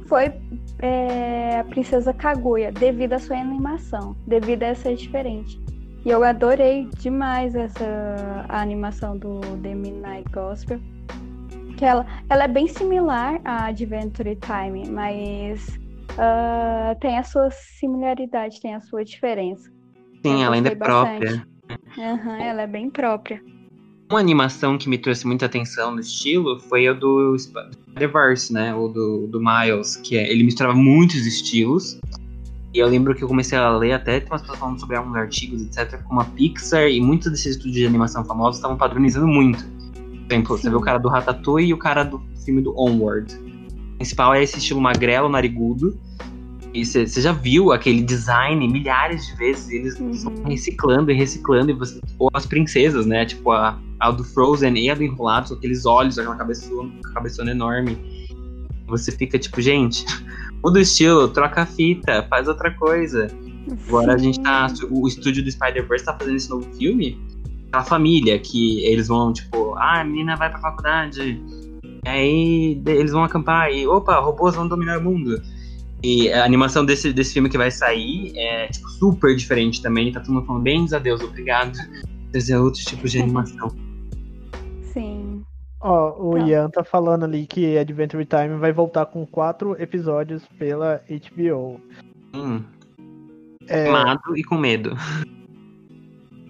[0.08, 0.32] foi
[0.80, 5.60] é, a Princesa Kaguya, devido à sua animação, devido a ser diferente.
[6.06, 10.80] E eu adorei demais essa a animação do The Midnight Gospel.
[11.78, 15.80] Que ela, ela é bem similar a Adventure Time, mas
[16.18, 19.70] ah, tem a sua similaridade, tem a sua diferença.
[20.24, 21.26] Sim, ela ainda é bastante.
[21.26, 21.48] própria.
[21.98, 23.42] Aham, ela é bem própria.
[24.12, 28.76] Uma animação que me trouxe muita atenção no estilo foi o do Spider-Verse, né?
[28.76, 32.00] O do, do Miles, que é, ele misturava muitos estilos.
[32.76, 35.16] E eu lembro que eu comecei a ler até tem umas pessoas falando sobre alguns
[35.16, 39.64] artigos, etc., como a Pixar e muitos desses estúdios de animação famosos estavam padronizando muito.
[39.64, 40.64] Por exemplo, Sim.
[40.64, 43.34] você vê o cara do Ratatouille e o cara do filme do Onward.
[43.34, 45.98] O principal é esse estilo magrelo, narigudo.
[46.74, 50.44] E você já viu aquele design milhares de vezes, eles uhum.
[50.46, 53.26] reciclando e reciclando, e você, ou as princesas, né?
[53.26, 57.52] Tipo a, a do Frozen e a do Enrolado, com aqueles olhos, aquela cabeçona, cabeçona
[57.52, 57.98] enorme.
[58.88, 60.06] Você fica tipo, gente,
[60.66, 63.28] muda o estilo, troca a fita, faz outra coisa.
[63.88, 64.68] Agora a gente tá.
[64.90, 67.20] O estúdio do Spider-Verse tá fazendo esse novo filme.
[67.72, 71.40] A família, que eles vão, tipo, ah, a menina vai pra faculdade.
[72.08, 75.40] Aí eles vão acampar e, opa, robôs vão dominar o mundo.
[76.04, 80.12] E a animação desse, desse filme que vai sair é, tipo, super diferente também.
[80.12, 81.78] Tá todo mundo falando, bem Deus, obrigado.
[82.34, 83.70] Fazer outros tipos de animação.
[84.94, 85.25] Sim.
[85.88, 86.40] Ó, o tá.
[86.40, 91.80] Ian tá falando ali que Adventure Time vai voltar com quatro episódios pela HBO.
[92.34, 92.64] Hum.
[93.68, 93.88] É...
[93.88, 94.98] Amado e com medo.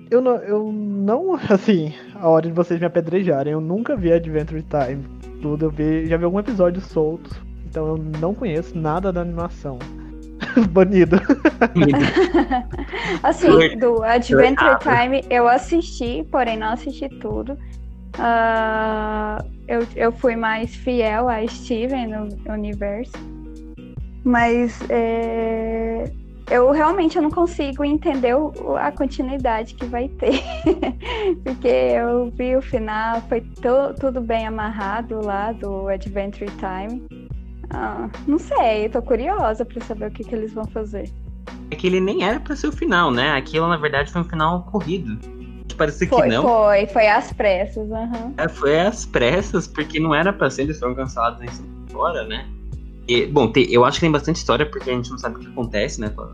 [0.09, 4.63] Eu não, eu não, assim, a hora de vocês me apedrejarem, eu nunca vi Adventure
[4.63, 5.03] Time.
[5.41, 7.45] Tudo, eu vi, já vi algum episódio solto.
[7.65, 9.79] Então eu não conheço nada da animação.
[10.71, 11.17] Banido.
[13.21, 17.57] assim, do Adventure Time eu assisti, porém não assisti tudo.
[18.15, 23.13] Uh, eu, eu fui mais fiel a Steven no universo.
[24.23, 26.11] Mas é,
[26.49, 30.41] eu realmente eu não consigo entender o, a continuidade que vai ter.
[31.43, 37.03] Porque eu vi o final, foi to, tudo bem amarrado lá do Adventure Time.
[37.69, 41.11] Ah, não sei, tô curiosa pra saber o que, que eles vão fazer.
[41.71, 43.35] É que ele nem era pra ser o final, né?
[43.35, 45.17] Aquilo, na verdade, foi um final corrido
[45.75, 46.43] parecia foi, que não.
[46.43, 48.33] Foi, foi às pressas, uhum.
[48.37, 52.47] é, foi às pressas, porque não era pra ser, eles foram cancelados em fora, né?
[53.07, 55.39] E, bom, tem, eu acho que tem bastante história, porque a gente não sabe o
[55.39, 56.09] que acontece, né?
[56.09, 56.33] Com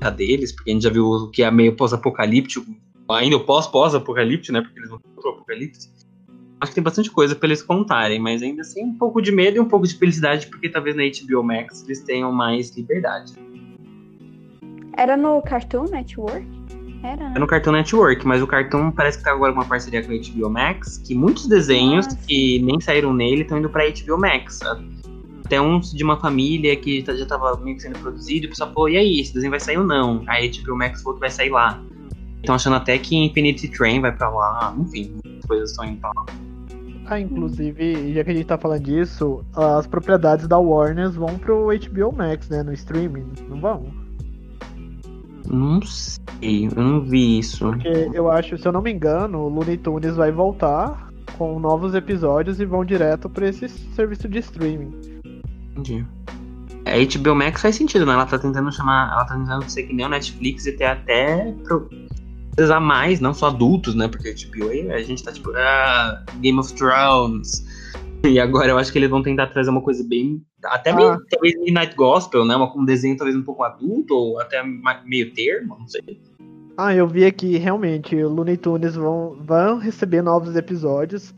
[0.00, 2.66] a deles, porque a gente já viu o que é meio pós-apocalíptico,
[3.08, 4.62] ainda o pós-pós-apocalíptico, né?
[4.62, 5.90] Porque eles vão pro apocalipse.
[6.60, 9.56] Acho que tem bastante coisa pra eles contarem, mas ainda assim um pouco de medo
[9.56, 13.34] e um pouco de felicidade, porque talvez na HBO Max eles tenham mais liberdade.
[14.96, 16.57] Era no Cartoon Network?
[17.02, 17.32] Era, né?
[17.36, 20.12] É no Cartoon Network, mas o Cartoon parece que tá agora com uma parceria com
[20.12, 22.18] a HBO Max, que muitos desenhos Nossa.
[22.26, 24.60] que nem saíram nele estão indo pra HBO Max.
[25.44, 28.50] Até uns de uma família que tá, já tava meio que sendo produzido, e o
[28.50, 30.24] pessoal falou, e aí, esse desenho vai sair ou não?
[30.26, 31.80] A HBO Max falou que vai sair lá.
[32.40, 36.10] Estão achando até que Infinity Train vai pra lá, enfim, as coisas estão indo pra
[36.14, 36.26] lá.
[37.06, 41.68] Ah, inclusive, já que a gente tá falando disso, as propriedades da Warner vão pro
[41.68, 43.86] HBO Max, né, no streaming, não vão?
[45.50, 47.66] Não sei, eu não vi isso.
[47.66, 51.94] Porque eu acho, se eu não me engano, o Looney Tunes vai voltar com novos
[51.94, 54.92] episódios e vão direto pra esse serviço de streaming.
[55.76, 56.04] Entendi.
[56.84, 58.12] A HBO Max faz sentido, né?
[58.12, 59.12] Ela tá tentando chamar.
[59.12, 61.88] Ela tá tentando ser que nem o Netflix e ter até pro,
[62.58, 64.08] a mais, não só adultos, né?
[64.08, 67.66] Porque a HBO aí a gente tá tipo, ah, Game of Thrones.
[68.24, 70.42] E agora eu acho que eles vão tentar trazer uma coisa bem.
[70.64, 71.18] Até meio, ah.
[71.30, 72.56] talvez Midnight Gospel, né?
[72.56, 74.62] Um desenho talvez um pouco adulto, ou até
[75.04, 76.20] meio termo, não sei.
[76.76, 81.34] Ah, eu vi aqui realmente, o Looney Tunes vão, vão receber novos episódios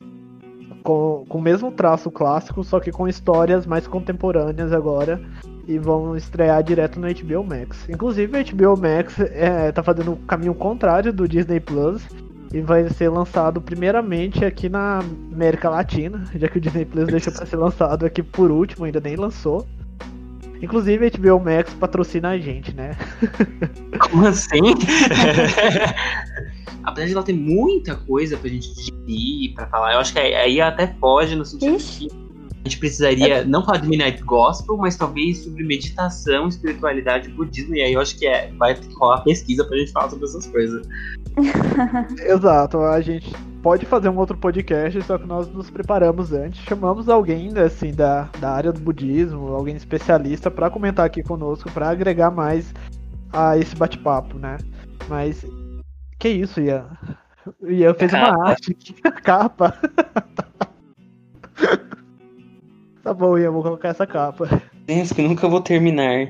[0.83, 5.21] com, com o mesmo traço clássico, só que com histórias mais contemporâneas agora.
[5.66, 7.89] E vão estrear direto no HBO Max.
[7.89, 12.09] Inclusive, o HBO Max é, tá fazendo o caminho contrário do Disney Plus
[12.53, 14.99] e vai ser lançado primeiramente aqui na
[15.33, 19.01] América Latina, já que o Disney Plus deixou para ser lançado aqui por último, ainda
[19.01, 19.67] nem lançou.
[20.61, 22.97] Inclusive a HBO Max patrocina a gente, né?
[23.99, 24.61] Como assim?
[26.83, 30.61] Apesar de ela ter muita coisa pra gente digerir, pra falar, eu acho que aí
[30.61, 32.09] até foge no sentido Ixi.
[32.09, 32.20] que
[32.65, 33.45] a gente precisaria é...
[33.45, 37.75] não falar de Midnight Gospel, mas talvez sobre meditação, espiritualidade e budismo.
[37.75, 40.87] E aí eu acho que é, vai rolar pesquisa pra gente falar sobre essas coisas.
[42.21, 43.33] Exato, a gente
[43.63, 46.63] pode fazer um outro podcast, só que nós nos preparamos antes.
[46.65, 51.89] Chamamos alguém assim, da, da área do budismo, alguém especialista, para comentar aqui conosco, para
[51.89, 52.75] agregar mais
[53.33, 54.59] a esse bate-papo, né?
[55.09, 55.47] Mas
[56.19, 56.87] que isso, Ian?
[57.59, 58.75] O Ian fez uma arte,
[59.25, 59.75] capa.
[63.03, 64.63] Tá bom, Ian, vou colocar essa capa.
[64.87, 66.29] Penso que nunca vou terminar.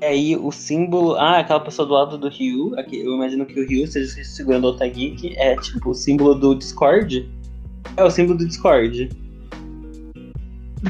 [0.00, 1.16] E aí o símbolo.
[1.16, 2.78] Ah, aquela pessoa do lado do Ryu.
[2.78, 5.34] Aqui, eu imagino que o Ryu esteja segurando o Otageek.
[5.36, 7.28] É tipo o símbolo do Discord.
[7.96, 9.08] É o símbolo do Discord.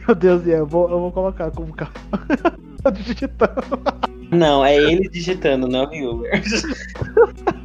[0.07, 2.01] Meu Deus, Ian, eu vou, eu vou colocar como capa.
[2.93, 3.55] Digitando.
[4.31, 6.23] Não, é ele digitando, não é o Ryu.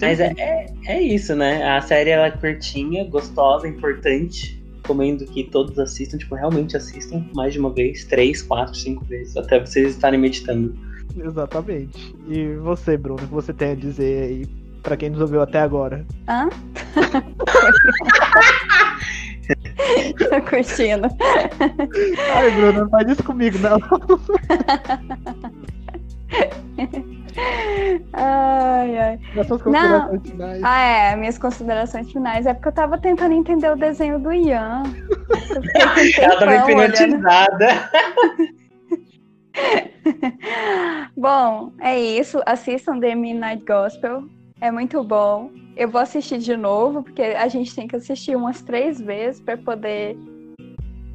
[0.00, 1.68] Mas é, é, é isso, né?
[1.68, 4.60] A série ela é curtinha, gostosa, importante.
[4.76, 9.36] Recomendo que todos assistam, tipo, realmente assistam mais de uma vez, três, quatro, cinco vezes,
[9.36, 10.74] até vocês estarem meditando.
[11.16, 12.14] Exatamente.
[12.28, 14.46] E você, Bruno, o que você tem a dizer aí
[14.82, 16.04] pra quem nos ouviu até agora?
[16.28, 16.48] Hã?
[20.18, 21.08] Tô curtindo.
[22.34, 23.78] Ai, Bruno, não faz isso comigo, não.
[28.12, 29.18] Ai, ai.
[29.34, 30.60] Nas suas considerações finais.
[30.62, 32.46] Ah, é, minhas considerações finais.
[32.46, 34.82] É porque eu tava tentando entender o desenho do Ian.
[36.18, 37.90] Ela tava hipnotizada.
[41.16, 42.40] Bom, é isso.
[42.46, 44.24] Assistam The Midnight Gospel.
[44.60, 45.50] É muito bom.
[45.76, 49.56] Eu vou assistir de novo, porque a gente tem que assistir umas três vezes para
[49.56, 50.18] poder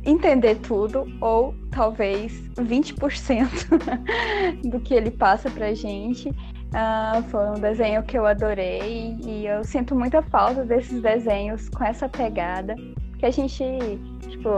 [0.06, 3.49] entender tudo, ou talvez 20%
[4.70, 6.32] do que ele passa pra gente.
[6.74, 11.84] Ah, foi um desenho que eu adorei e eu sinto muita falta desses desenhos com
[11.84, 12.76] essa pegada.
[13.18, 13.64] Que a gente,
[14.30, 14.49] tipo,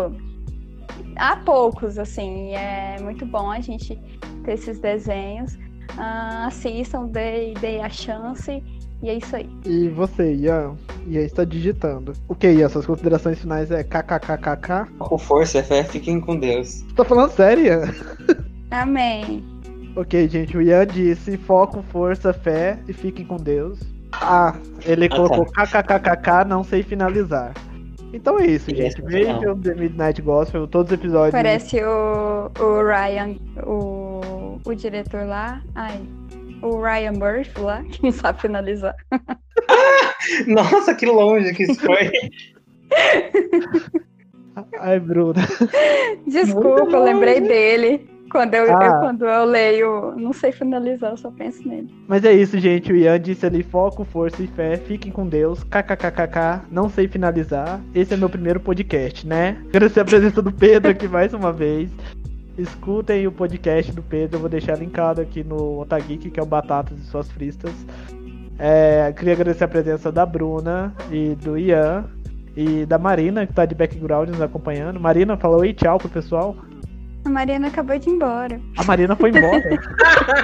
[1.16, 3.96] há poucos, assim, é muito bom a gente
[4.44, 5.58] ter esses desenhos.
[5.98, 8.64] Ah, assistam, dê, dê a chance.
[9.02, 9.48] E é isso aí.
[9.66, 10.76] E você, Ian?
[11.08, 12.14] Ian está digitando.
[12.28, 12.68] O que, Ian?
[12.70, 14.92] Suas considerações finais é kkkk?
[14.98, 16.82] Com força, fé, fiquem com Deus.
[16.82, 17.94] Você tá falando sério, Ian?
[18.72, 19.44] Amém.
[19.96, 23.80] Ok, gente, o Ian disse foco, força, fé e fiquem com Deus.
[24.12, 27.54] Ah, ele Ah, colocou kkkk, não sei finalizar.
[28.14, 29.02] Então é isso, gente.
[29.02, 31.32] Vejam The Midnight Gospel, todos os episódios.
[31.32, 33.36] Parece o, o Ryan,
[33.66, 35.62] o, o diretor lá.
[35.76, 36.00] Ai,
[36.62, 38.96] o Ryan Murphy lá, que não sabe finalizar.
[40.48, 42.12] Nossa, que longe que isso foi.
[44.80, 45.42] Ai, Bruna.
[46.26, 48.10] Desculpa, eu lembrei dele.
[48.30, 48.86] Quando eu, Ah.
[48.86, 51.88] eu- quando eu leio, não sei finalizar, eu só penso nele.
[52.10, 52.92] Mas é isso, gente.
[52.92, 54.76] O Ian disse ali foco, força e fé.
[54.76, 55.64] Fiquem com Deus.
[55.64, 56.64] KKKKK.
[56.70, 57.80] Não sei finalizar.
[57.96, 59.58] Esse é meu primeiro podcast, né?
[59.70, 61.90] Agradecer a presença do Pedro aqui mais uma vez.
[62.58, 64.38] Escutem o podcast do Pedro.
[64.38, 67.72] Eu vou deixar linkado aqui no Otageek, que é o Batatas e Suas Fristas.
[68.58, 72.06] É, queria agradecer a presença da Bruna e do Ian.
[72.56, 75.00] E da Marina, que tá de background nos acompanhando.
[75.00, 76.56] Marina, fala oi, tchau pro pessoal.
[77.24, 78.60] A Mariana acabou de ir embora.
[78.78, 79.62] A Marina foi embora.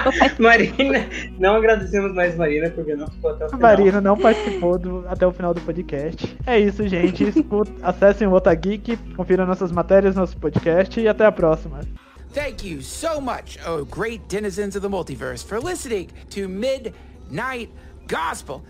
[0.38, 1.00] Marina,
[1.40, 3.62] não agradecemos mais Marina porque não ficou até o A final.
[3.62, 6.36] Marina não participou do- até o final do podcast.
[6.46, 7.24] É isso, gente.
[7.24, 11.80] Escuta- acessem o Otageek, confiram nossas matérias, nosso podcast e até a próxima.
[12.34, 17.70] Thank you so much, oh great denizens of the multiverse, for listening to Midnight
[18.08, 18.64] Gospel.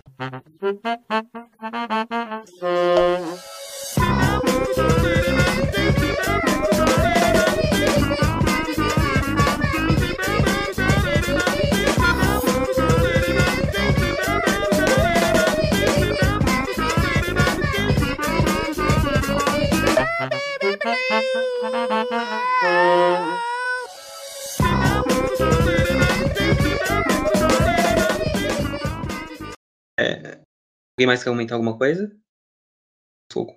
[29.99, 32.11] Alguém mais quer comentar alguma coisa?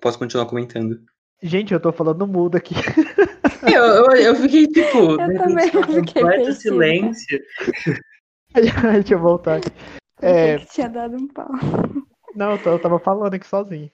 [0.01, 1.03] Posso continuar comentando?
[1.41, 2.75] Gente, eu tô falando mudo aqui.
[3.63, 6.53] Eu, eu, eu fiquei tipo, Eu repente, também um fiquei completo pensando.
[6.61, 7.39] silêncio.
[8.53, 9.69] Deixa eu voltar aqui.
[10.21, 11.47] Eu É, achei que tinha dado um pau.
[12.35, 13.89] não, eu, tô- eu tava falando aqui sozinho.